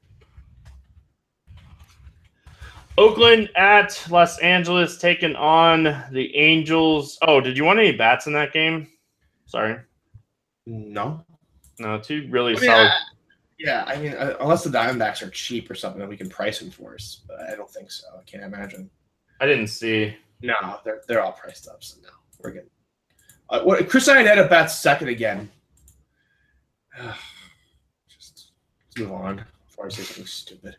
[2.97, 7.19] Oakland at Los Angeles taking on the Angels.
[7.21, 8.89] Oh, did you want any bats in that game?
[9.45, 9.77] Sorry.
[10.65, 11.23] No.
[11.79, 12.87] No, two really I mean, solid.
[12.87, 12.99] I-
[13.59, 16.59] yeah, I mean, uh, unless the Diamondbacks are cheap or something that we can price
[16.59, 18.07] them for us, but I don't think so.
[18.19, 18.91] I can't imagine.
[19.41, 20.15] I didn't see.
[20.43, 21.83] No, they're they're all priced up.
[21.83, 22.11] So no,
[22.43, 22.69] we're good.
[23.49, 25.51] Uh, what, Chris Iannetta bats second again.
[28.09, 28.51] Just
[28.85, 30.77] let's move on before I say something stupid.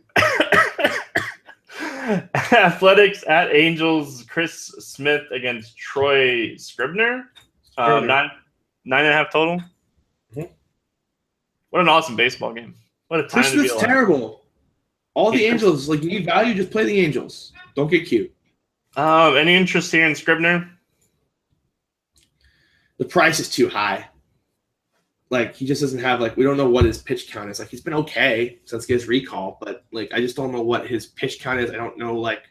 [2.52, 4.24] Athletics at Angels.
[4.28, 7.30] Chris Smith against Troy Scribner.
[7.76, 8.06] Um, Scribner.
[8.06, 8.30] nine
[8.84, 9.60] nine and a half total.
[10.34, 10.50] Mhm.
[11.70, 12.74] What an awesome baseball game!
[13.08, 14.44] What a time Chris Smith's terrible.
[15.14, 17.52] All the Angels, like you need value, just play the Angels.
[17.76, 18.34] Don't get cute.
[18.96, 20.70] Um, any interest here in Scribner?
[22.98, 24.08] The price is too high.
[25.30, 27.58] Like he just doesn't have like we don't know what his pitch count is.
[27.58, 31.06] Like he's been okay since his recall, but like I just don't know what his
[31.06, 31.70] pitch count is.
[31.70, 32.44] I don't know like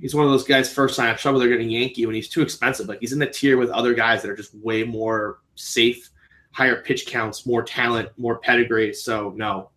[0.00, 2.42] he's one of those guys first sign up trouble they're getting Yankee when he's too
[2.42, 2.88] expensive.
[2.88, 6.10] Like he's in the tier with other guys that are just way more safe,
[6.56, 8.94] higher pitch counts, more talent, more pedigree.
[8.94, 9.68] So no.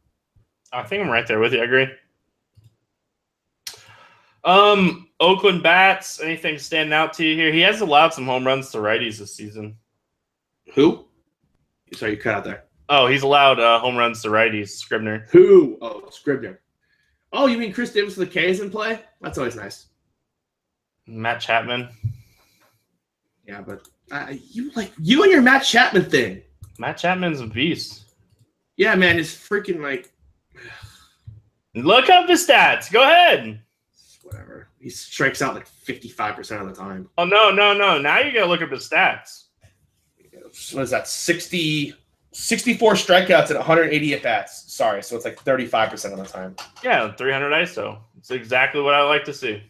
[0.71, 1.59] I think I'm right there with you.
[1.59, 1.87] I agree.
[4.45, 6.21] Um, Oakland bats.
[6.21, 7.51] Anything standing out to you here?
[7.51, 9.75] He has allowed some home runs to righties this season.
[10.73, 11.05] Who?
[11.93, 12.63] Sorry, you cut out there.
[12.87, 14.69] Oh, he's allowed uh, home runs to righties.
[14.69, 15.27] Scribner.
[15.31, 15.77] Who?
[15.81, 16.61] Oh, Scribner.
[17.33, 19.01] Oh, you mean Chris Davis with the K's in play?
[19.19, 19.87] That's always nice.
[21.07, 21.89] Matt Chapman.
[23.45, 26.43] Yeah, but uh, you like you and your Matt Chapman thing.
[26.79, 28.05] Matt Chapman's a beast.
[28.77, 30.11] Yeah, man, it's freaking like
[31.75, 32.91] Look up the stats.
[32.91, 33.61] Go ahead.
[34.23, 34.69] whatever.
[34.79, 37.09] He strikes out like fifty-five percent of the time.
[37.17, 37.99] Oh no, no, no.
[37.99, 39.43] Now you gotta look up the stats.
[40.73, 41.07] What is that?
[41.07, 41.93] 60,
[42.31, 44.73] 64 strikeouts and 180 at bats.
[44.73, 46.55] Sorry, so it's like thirty-five percent of the time.
[46.83, 47.99] Yeah, 300 ISO.
[48.17, 49.61] It's exactly what I like to see.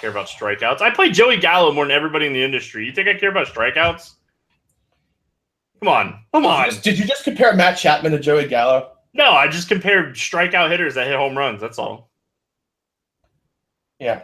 [0.00, 0.80] Care about strikeouts.
[0.80, 2.84] I play Joey Gallo more than everybody in the industry.
[2.84, 4.14] You think I care about strikeouts?
[5.80, 6.64] Come on, come on.
[6.64, 8.92] Did you just- Did you just compare Matt Chapman to Joey Gallo?
[9.12, 11.60] No, I just compared strikeout hitters that hit home runs.
[11.60, 12.10] That's all.
[13.98, 14.22] Yeah.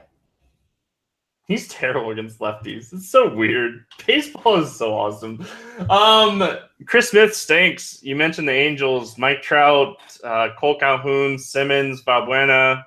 [1.48, 2.92] He's terrible against lefties.
[2.92, 3.84] It's so weird.
[4.06, 5.46] Baseball is so awesome.
[5.88, 8.02] Um, Chris Smith stinks.
[8.02, 12.84] You mentioned the Angels, Mike Trout, uh, Kole Calhoun, Simmons, Valbuena.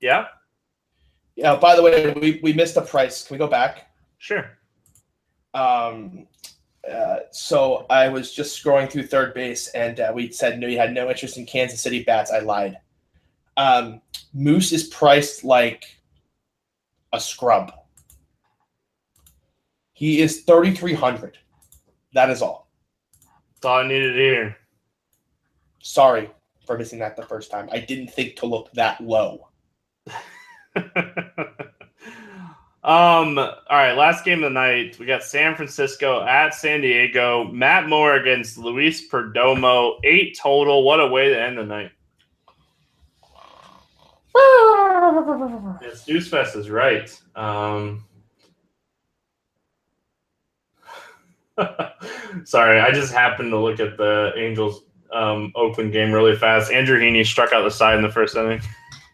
[0.00, 0.26] Yeah,
[1.36, 1.54] Yeah.
[1.56, 3.24] By the way, we, we missed the price.
[3.26, 3.86] Can we go back?
[4.18, 4.50] sure.
[5.54, 6.26] Um,
[6.90, 10.78] uh, so I was just scrolling through third base, and uh, we said no, you
[10.78, 12.32] had no interest in Kansas City bats.
[12.32, 12.78] I lied.
[13.56, 14.00] Um,
[14.34, 15.84] Moose is priced like
[17.12, 17.72] a scrub.
[19.92, 21.38] He is thirty three hundred.
[22.14, 22.68] That is all.
[23.54, 24.56] That's all I needed to hear.
[25.80, 26.30] Sorry
[26.66, 27.68] for missing that the first time.
[27.72, 29.48] I didn't think to look that low.
[32.84, 33.38] um.
[33.38, 33.92] All right.
[33.92, 37.44] Last game of the night, we got San Francisco at San Diego.
[37.44, 39.98] Matt Moore against Luis Perdomo.
[40.04, 40.84] Eight total.
[40.84, 41.92] What a way to end the night.
[45.82, 47.10] Yes, Deuce Fest is right.
[47.34, 48.04] Um,
[52.44, 56.72] sorry, I just happened to look at the Angels um, Oakland game really fast.
[56.72, 58.60] Andrew Heaney struck out the side in the first inning.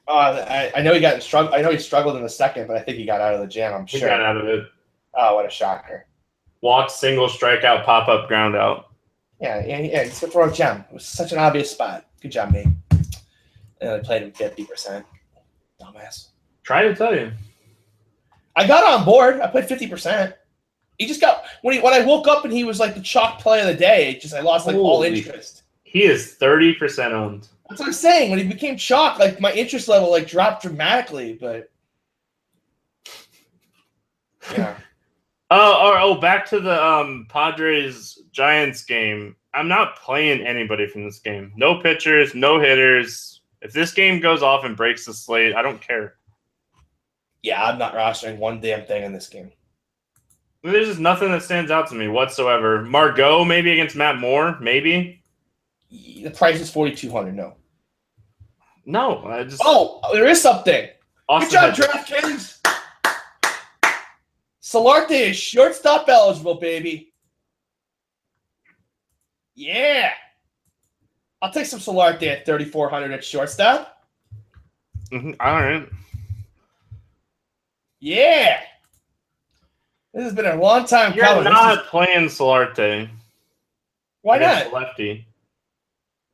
[0.09, 1.53] Uh, I, I know he got in struggle.
[1.55, 3.47] I know he struggled in the second, but I think he got out of the
[3.47, 3.75] jam.
[3.75, 4.09] I'm sure He sure.
[4.09, 4.65] got out of it.
[5.15, 6.07] Oh, what a shocker!
[6.63, 8.89] Walk, single, strikeout, pop up, ground out.
[9.41, 10.05] Yeah, yeah, yeah.
[10.05, 10.85] He's throw a gem.
[10.91, 12.07] It was such an obvious spot.
[12.23, 12.67] Good job, mate.
[13.81, 15.05] And I played him fifty percent.
[15.81, 16.29] Dumbass.
[16.63, 17.31] Try to tell you.
[18.57, 19.41] I got on board.
[19.41, 20.35] I played fifty percent.
[20.99, 23.39] He just got when he when I woke up and he was like the chalk
[23.41, 24.11] play of the day.
[24.11, 25.63] it Just I lost like all Holy- interest.
[25.85, 27.49] He is 30% owned.
[27.69, 28.31] That's what I'm saying.
[28.31, 31.35] When he became chalk, like my interest level like dropped dramatically.
[31.39, 31.71] But
[34.53, 34.77] yeah,
[35.51, 39.35] Oh, oh, oh, back to the um, Padres Giants game.
[39.55, 41.53] I'm not playing anybody from this game.
[41.57, 43.41] No pitchers, no hitters.
[43.63, 46.17] If this game goes off and breaks the slate, I don't care.
[47.43, 49.51] yeah, I'm not rostering one damn thing in this game.
[50.63, 52.83] There's just nothing that stands out to me whatsoever.
[52.83, 55.23] Margot, maybe against Matt Moore, maybe.
[55.91, 57.35] The price is forty two hundred.
[57.37, 57.55] No.
[58.89, 59.61] No, I just.
[59.63, 60.89] Oh, there is something.
[61.29, 61.91] Austin Good job.
[61.91, 62.59] DraftKings.
[64.63, 67.13] Solarte is shortstop eligible, baby.
[69.55, 70.11] Yeah.
[71.43, 74.07] I'll take some Solarte at 3,400 at shortstop.
[75.13, 75.87] Mhm, All right.
[78.01, 78.61] Yeah.
[80.15, 81.45] This has been a long time You're coming.
[81.45, 83.11] Not playing Solarte.
[84.23, 84.73] why not?
[84.73, 85.27] Lefty.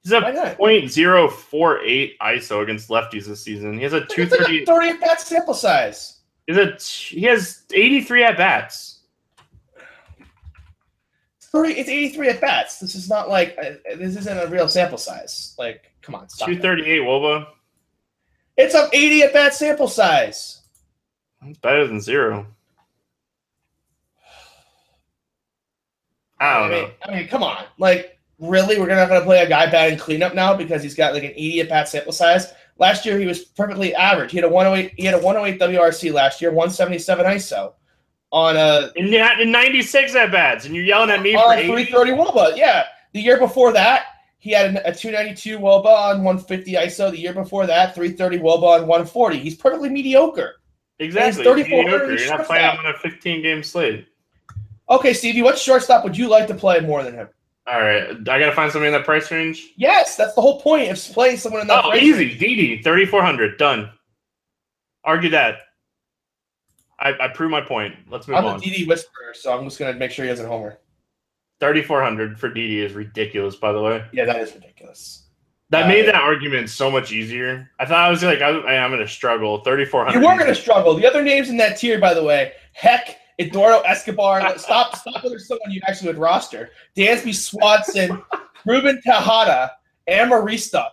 [0.05, 0.59] He's a Why not?
[0.59, 3.75] .048 ISO against lefties this season.
[3.79, 4.67] He has a It's a 230.
[4.67, 6.21] 30 at bat sample size.
[6.47, 9.01] He's a, he has 83 at bats.
[11.41, 12.81] 30, it's 83 at bats.
[12.81, 15.55] This is not like, uh, this isn't a real sample size.
[15.59, 16.29] Like, come on.
[16.29, 16.57] Stop it.
[16.57, 17.47] 238 Woba.
[18.59, 20.61] It's an 80 at bat sample size.
[21.41, 22.47] That's better than zero.
[26.41, 26.91] I don't mean, know.
[27.05, 27.65] I mean, come on.
[27.79, 28.79] Like, really?
[28.79, 31.33] We're not going to play a guy batting cleanup now because he's got like an
[31.33, 32.53] 80 at bat sample size?
[32.79, 34.33] Last year, he was perfectly average.
[34.33, 37.75] He had a 108, he had a 108 WRC last year, 177 ISO
[38.35, 41.69] on a, In, in 96 at bats, and you're yelling at me for on 80?
[41.69, 42.57] 330 Woba.
[42.57, 42.85] Yeah.
[43.13, 44.07] The year before that,
[44.39, 47.13] he had a, a 292 Woba on 150 ISO.
[47.13, 49.39] The year before that, 330 Woba on 140.
[49.39, 50.57] He's perfectly mediocre.
[50.99, 51.45] Exactly.
[51.45, 51.99] He's 34 mediocre.
[51.99, 54.09] hundred You're not playing him on a 15 game slate.
[54.91, 57.29] Okay, Stevie, what shortstop would you like to play more than him?
[57.67, 58.11] All right.
[58.11, 59.73] I got to find somebody in that price range.
[59.77, 62.27] Yes, that's the whole point of playing someone in that Oh, easy.
[62.27, 62.39] range.
[62.39, 63.57] Didi, 3,400.
[63.59, 63.91] Done.
[65.03, 65.57] Argue that.
[67.01, 67.95] I, I prove my point.
[68.09, 68.57] Let's move I'm on.
[68.57, 70.79] a Didi whisperer, so I'm just going to make sure he doesn't homer.
[71.61, 74.05] 3,400 for Didi is ridiculous, by the way.
[74.13, 75.23] Yeah, that is ridiculous.
[75.71, 77.71] That Uh, made that argument so much easier.
[77.81, 79.61] I thought I was like, I, I'm going to struggle.
[79.65, 80.13] 3,400.
[80.21, 80.95] You were going to struggle.
[80.95, 84.57] The other names in that tier, by the way, Heck, Eduardo Escobar.
[84.59, 86.71] stop, stop whether someone you actually would roster.
[86.97, 88.23] Dansby Swanson,
[88.67, 89.73] Ruben Tejada,
[90.09, 90.89] Amarista.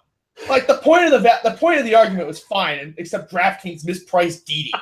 [0.49, 3.83] Like the point of the va- the point of the argument was fine, except DraftKings
[3.85, 4.71] mispriced Didi.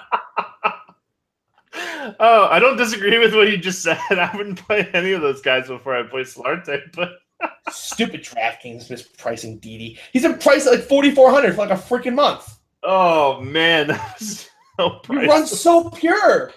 [2.20, 4.00] Oh, I don't disagree with what you just said.
[4.10, 7.12] I wouldn't play any of those guys before I play Solarte, but
[7.70, 9.98] Stupid DraftKings mispricing Didi.
[10.12, 12.58] He's been priced at like forty four hundred for like a freaking month.
[12.84, 14.46] oh man, so
[14.80, 15.28] You pricey.
[15.28, 16.52] run so pure.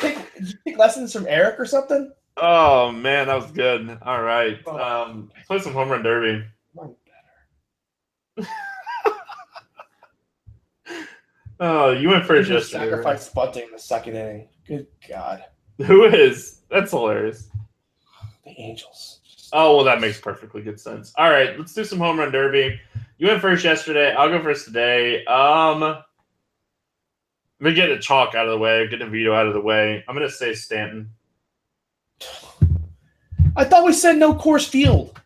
[0.00, 2.12] Take, did you take lessons from Eric or something?
[2.36, 3.98] Oh man, that was good.
[4.02, 4.78] All right, Oh.
[5.04, 6.44] um, let's play some home run derby.
[11.62, 12.88] Oh, you went first yesterday.
[12.88, 14.48] Sacrifice bunting in the second inning.
[14.66, 15.44] Good God,
[15.84, 16.60] Who is?
[16.70, 17.50] That's hilarious.
[18.44, 19.18] the Angels.
[19.52, 21.12] Oh well, that makes perfectly good sense.
[21.18, 22.80] All right, let's do some home run derby.
[23.18, 24.14] You went first yesterday.
[24.14, 25.22] I'll go first today.
[25.26, 25.98] Um,
[27.60, 28.88] I'm gonna get a chalk out of the way.
[28.88, 30.02] Get a veto out of the way.
[30.08, 31.10] I'm gonna say Stanton.
[33.56, 35.20] I thought we said no Coors Field.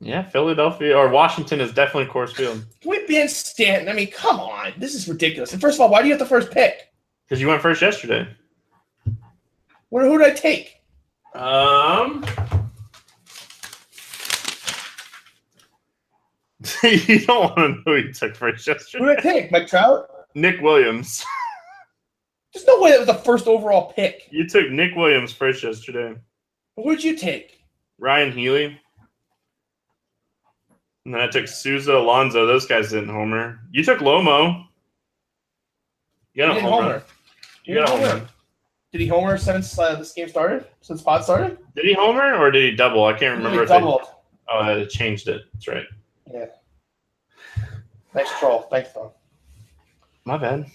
[0.00, 3.88] Yeah, Philadelphia or Washington is definitely Coors Field Can we ban Stanton?
[3.88, 4.72] I mean, come on.
[4.76, 5.52] This is ridiculous.
[5.52, 6.92] And first of all, why do you have the first pick?
[7.32, 8.28] because you went first yesterday.
[9.88, 10.82] What, who did I take?
[11.34, 12.22] Um,
[16.82, 19.02] you don't want to know who you took first yesterday.
[19.02, 19.50] Who did I take?
[19.50, 20.21] Mike Trout?
[20.34, 21.24] Nick Williams.
[22.54, 24.28] There's no way that was the first overall pick.
[24.30, 26.14] You took Nick Williams first yesterday.
[26.76, 27.62] Who did you take?
[27.98, 28.78] Ryon Healy.
[31.04, 32.46] And then I took Souza, Alonso.
[32.46, 33.60] Those guys didn't homer.
[33.70, 34.66] You took Lomo.
[36.34, 37.02] You got a didn't homer.
[37.64, 38.28] You got a didn't homer.
[38.92, 40.66] Did he homer since uh, this game started?
[40.82, 41.58] Since pod started?
[41.74, 43.04] Did he homer or did he double?
[43.04, 43.62] I can't He remember.
[43.62, 44.02] If they, doubled.
[44.50, 45.42] oh, they changed it.
[45.54, 45.84] That's right.
[46.32, 46.46] Yeah.
[48.14, 48.66] Nice troll.
[48.70, 49.14] Thanks, though.
[50.24, 50.66] My bad.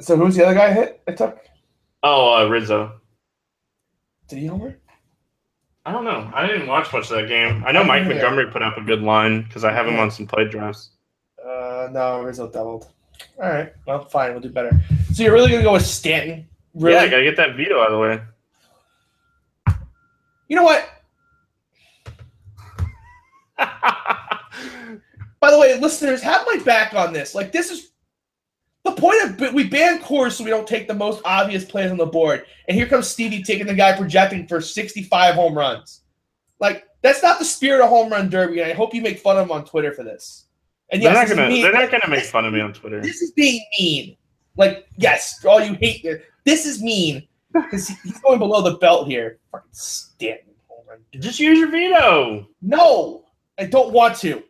[0.00, 1.02] So who's the other guy I hit?
[1.08, 1.38] I took.
[2.02, 3.00] Oh, uh, Rizzo.
[4.28, 4.76] Did he homer?
[5.84, 6.30] I don't know.
[6.34, 7.62] I didn't watch much of that game.
[7.66, 8.08] I know Mike Yeah.
[8.10, 10.90] Montgomery put up a good line because I have him on some play drafts.
[11.44, 12.88] Uh, no, Rizzo doubled.
[13.42, 14.70] All right, well, fine, we'll do better.
[15.14, 16.46] So you're really gonna go with Stanton?
[16.74, 16.96] Really?
[16.96, 18.20] Yeah, I gotta get that veto out of the way.
[20.48, 20.86] you know what?
[25.40, 27.34] By the way, listeners, have my back on this.
[27.34, 27.92] Like, this is
[28.86, 31.96] the point of we ban Coors so we don't take the most obvious plays on
[31.96, 32.46] the board.
[32.68, 36.02] And here comes Stevie taking the guy projecting for 65 home runs.
[36.58, 38.60] Like, that's not the spirit of home run derby.
[38.60, 40.46] And I hope you make fun of him on Twitter for this.
[40.90, 41.48] And they're yes, not gonna.
[41.48, 41.62] mean.
[41.62, 43.00] They're not gonna make fun of me on Twitter.
[43.02, 44.16] This is being mean.
[44.56, 46.06] Like, yes, all you hate.
[46.44, 49.38] This is mean because he's going below the belt here.
[49.52, 50.54] Fucking Stanton.
[50.68, 50.98] home run.
[51.18, 52.48] Just use your veto.
[52.62, 53.24] No,
[53.58, 54.42] I don't want to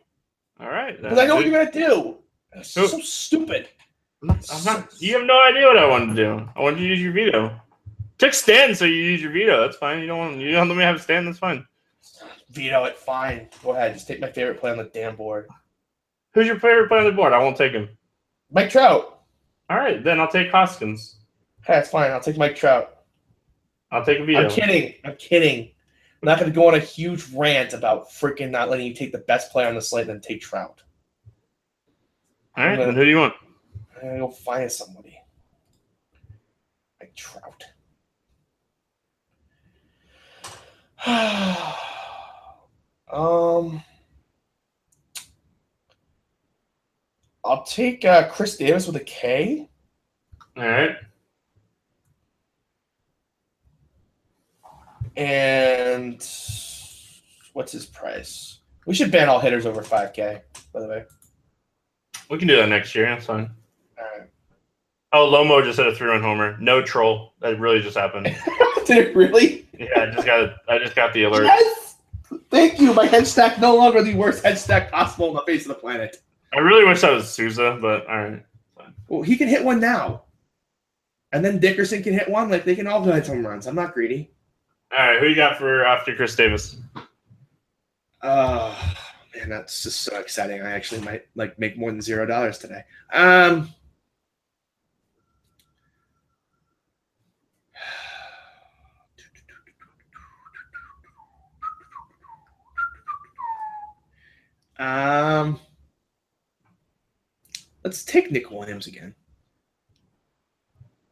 [0.59, 1.01] All right.
[1.01, 2.17] because I know what you're gonna do.
[2.53, 3.69] It's so stupid.
[4.23, 4.89] I'm not.
[4.99, 6.49] You have no idea what I wanted to do.
[6.55, 7.59] I wanted to use your veto.
[8.17, 9.61] Took Stan, so you use your veto.
[9.61, 9.99] That's fine.
[9.99, 10.37] You don't want.
[10.39, 11.25] You don't let me have Stan.
[11.25, 11.65] That's fine.
[12.49, 12.97] Veto it.
[12.97, 13.49] Fine.
[13.63, 13.93] Go ahead.
[13.93, 15.47] Just take my favorite play on the damn board.
[16.33, 17.33] Who's your favorite player on the board?
[17.33, 17.89] I won't take him.
[18.51, 19.21] Mike Trout.
[19.69, 21.17] All right, then I'll take Hoskins.
[21.63, 22.11] Okay, that's fine.
[22.11, 22.97] I'll take Mike Trout.
[23.91, 24.45] I'll take a veto.
[24.45, 24.93] I'm kidding.
[25.03, 25.71] I'm kidding.
[26.21, 29.11] I'm not going to go on a huge rant about freaking not letting you take
[29.11, 30.81] the best player on the slate and then take Trout.
[32.55, 33.33] All right, then who do you want?
[33.97, 35.19] I'm going to go find somebody.
[36.99, 37.63] Mike Trout.
[43.11, 43.83] um,
[47.43, 49.69] I'll take uh, Chris Davis with a K.
[50.55, 50.95] All right.
[55.15, 56.15] And
[57.53, 58.59] what's his price?
[58.85, 60.41] We should ban all hitters over 5K,
[60.71, 61.05] by the way.
[62.29, 63.05] We can do that next year.
[63.05, 63.49] That's fine.
[63.97, 64.29] Right.
[65.13, 66.57] Oh, Lomo just hit a three-run homer.
[66.59, 67.33] No troll.
[67.41, 68.25] That really just happened.
[68.85, 69.65] Did it really?
[69.77, 70.55] Yeah, I just got.
[70.67, 71.45] I just got the alert.
[71.45, 71.95] Yes!
[72.49, 72.93] Thank you.
[72.93, 75.75] My head stack no longer the worst head stack possible on the face of the
[75.75, 76.21] planet.
[76.53, 78.45] I really wish that was Souza, but all right.
[79.07, 80.23] Well, he can hit one now.
[81.31, 82.49] And then Dickerson can hit one.
[82.49, 83.67] Like, they can all go hit home runs.
[83.67, 84.29] I'm not greedy.
[84.91, 86.77] All right, who you got for after Chris Davis?
[88.21, 88.95] Oh,
[89.35, 90.61] man, that's just so exciting.
[90.61, 92.83] I actually might, like, make more than zero dollars today.
[93.13, 93.69] Um...
[104.79, 105.59] Um,
[107.83, 109.15] let's take Nick Williams again.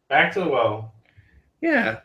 [0.07, 0.93] Back to the well.
[1.61, 1.99] Yeah,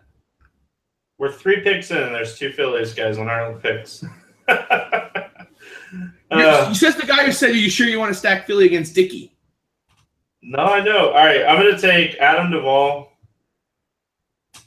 [1.19, 4.03] We're three picks in, and there's two Phillies guys on our picks.
[4.49, 4.57] you
[6.31, 8.95] uh, says the guy who said, "Are you sure you want to stack Philly against
[8.95, 9.37] Dickey?"
[10.43, 11.09] no, I know.
[11.09, 13.13] All right, I'm gonna take Adam Duvall.
[14.55, 14.63] Is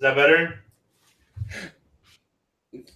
[0.00, 0.59] that better?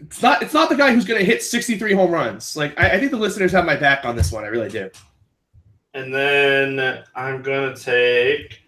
[0.07, 0.43] It's not.
[0.43, 2.57] It's not the guy who's going to hit 63 home runs.
[2.57, 4.45] Like I, I think the listeners have my back on this one.
[4.45, 4.91] I really do.
[5.95, 8.61] And then I'm gonna take.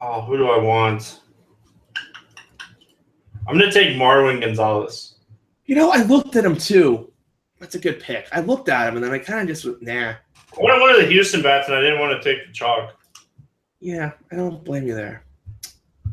[0.00, 1.20] Oh, who do I want?
[3.46, 5.14] I'm gonna take Marwin Gonzalez.
[5.66, 7.10] You know, I looked at him too.
[7.60, 8.28] That's a good pick.
[8.32, 10.10] I looked at him and then I kind of just went, nah.
[10.10, 12.94] I wanted one of the Houston bats, and I didn't want to take the chalk.
[13.80, 15.24] Yeah, I don't blame you there.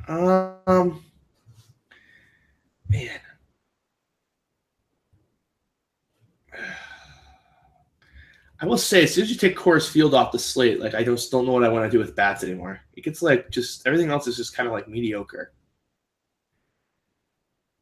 [0.08, 1.04] Um,
[2.92, 3.20] man.
[8.60, 11.04] I will say, as soon as you take Coors Field off the slate, like I
[11.04, 12.80] just don't know what I want to do with bats anymore.
[12.94, 15.52] It gets like just everything else is just kind of like mediocre.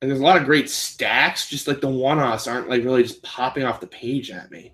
[0.02, 3.22] And there's a lot of great stacks, just like the one-offs aren't like really just
[3.24, 4.74] popping off the page at me.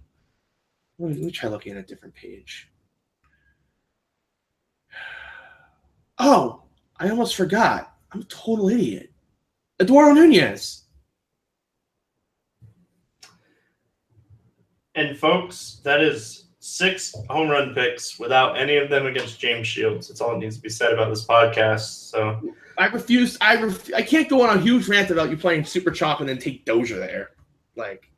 [1.00, 2.70] Let me, let me try looking at a different page.
[6.18, 6.64] Oh,
[6.98, 7.94] I almost forgot.
[8.14, 9.12] I'm a total idiot.
[9.82, 10.84] Eduardo Nunez.
[14.96, 20.08] And folks, that is six home run picks without any of them against James Shields.
[20.08, 22.10] That's all that needs to be said about this podcast.
[22.10, 22.42] So
[22.78, 23.38] I refuse.
[23.42, 26.30] I ref, I can't go on a huge rant about you playing Super Chop and
[26.30, 27.32] then take Dozier there.
[27.76, 28.10] Like,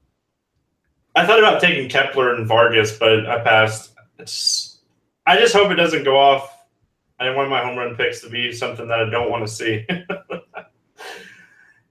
[1.15, 3.93] I thought about taking Kepler and Vargas, but I passed.
[4.19, 4.79] It's
[5.25, 6.65] I just hope it doesn't go off.
[7.19, 9.51] I didn't want my home run picks to be something that I don't want to
[9.51, 9.85] see.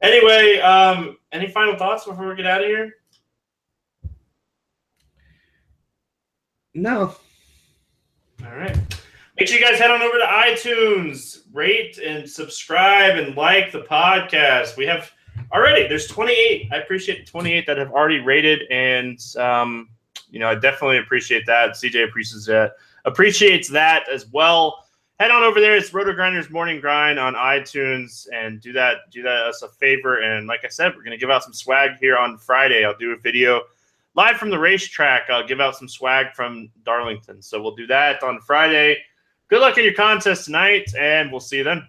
[0.03, 2.95] anyway, um, any final thoughts before we get out of here?
[6.77, 7.15] no.
[8.45, 8.77] All right.
[9.39, 13.83] Make sure you guys head on over to iTunes, rate and subscribe and like the
[13.83, 14.77] podcast.
[14.77, 15.11] We have
[15.53, 16.69] already, there's 28.
[16.73, 18.63] I appreciate 28 that have already rated.
[18.71, 19.89] And, um,
[20.31, 21.73] you know, I definitely appreciate that.
[21.73, 22.73] CJ appreciates that,
[23.05, 24.86] appreciates that as well.
[25.19, 25.77] Head on over there.
[25.77, 30.19] It's Roto Grinders Morning Grind on iTunes, and do that do that us a favor.
[30.21, 32.85] And like I said, we're gonna give out some swag here on Friday.
[32.85, 33.63] I'll do a video
[34.15, 35.31] live from the racetrack.
[35.31, 37.41] I'll give out some swag from Darlington.
[37.43, 38.99] So we'll do that on Friday.
[39.49, 41.87] Good luck in your contest tonight, and we'll see you then.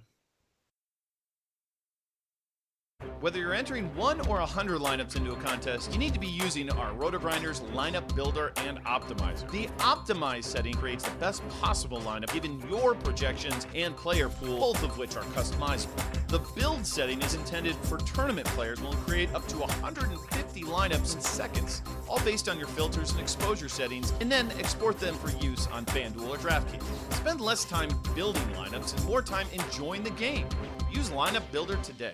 [3.20, 6.28] Whether you're entering one or a hundred lineups into a contest, you need to be
[6.28, 9.50] using our RotoGrinders lineup builder and optimizer.
[9.50, 14.84] The optimize setting creates the best possible lineup given your projections and player pool, both
[14.84, 16.00] of which are customizable.
[16.28, 21.16] The build setting is intended for tournament players and will create up to 150 lineups
[21.16, 25.32] in seconds, all based on your filters and exposure settings, and then export them for
[25.44, 27.16] use on FanDuel or DraftKings.
[27.16, 30.48] Spend less time building lineups and more time enjoying the game.
[30.92, 32.14] Use Lineup Builder today.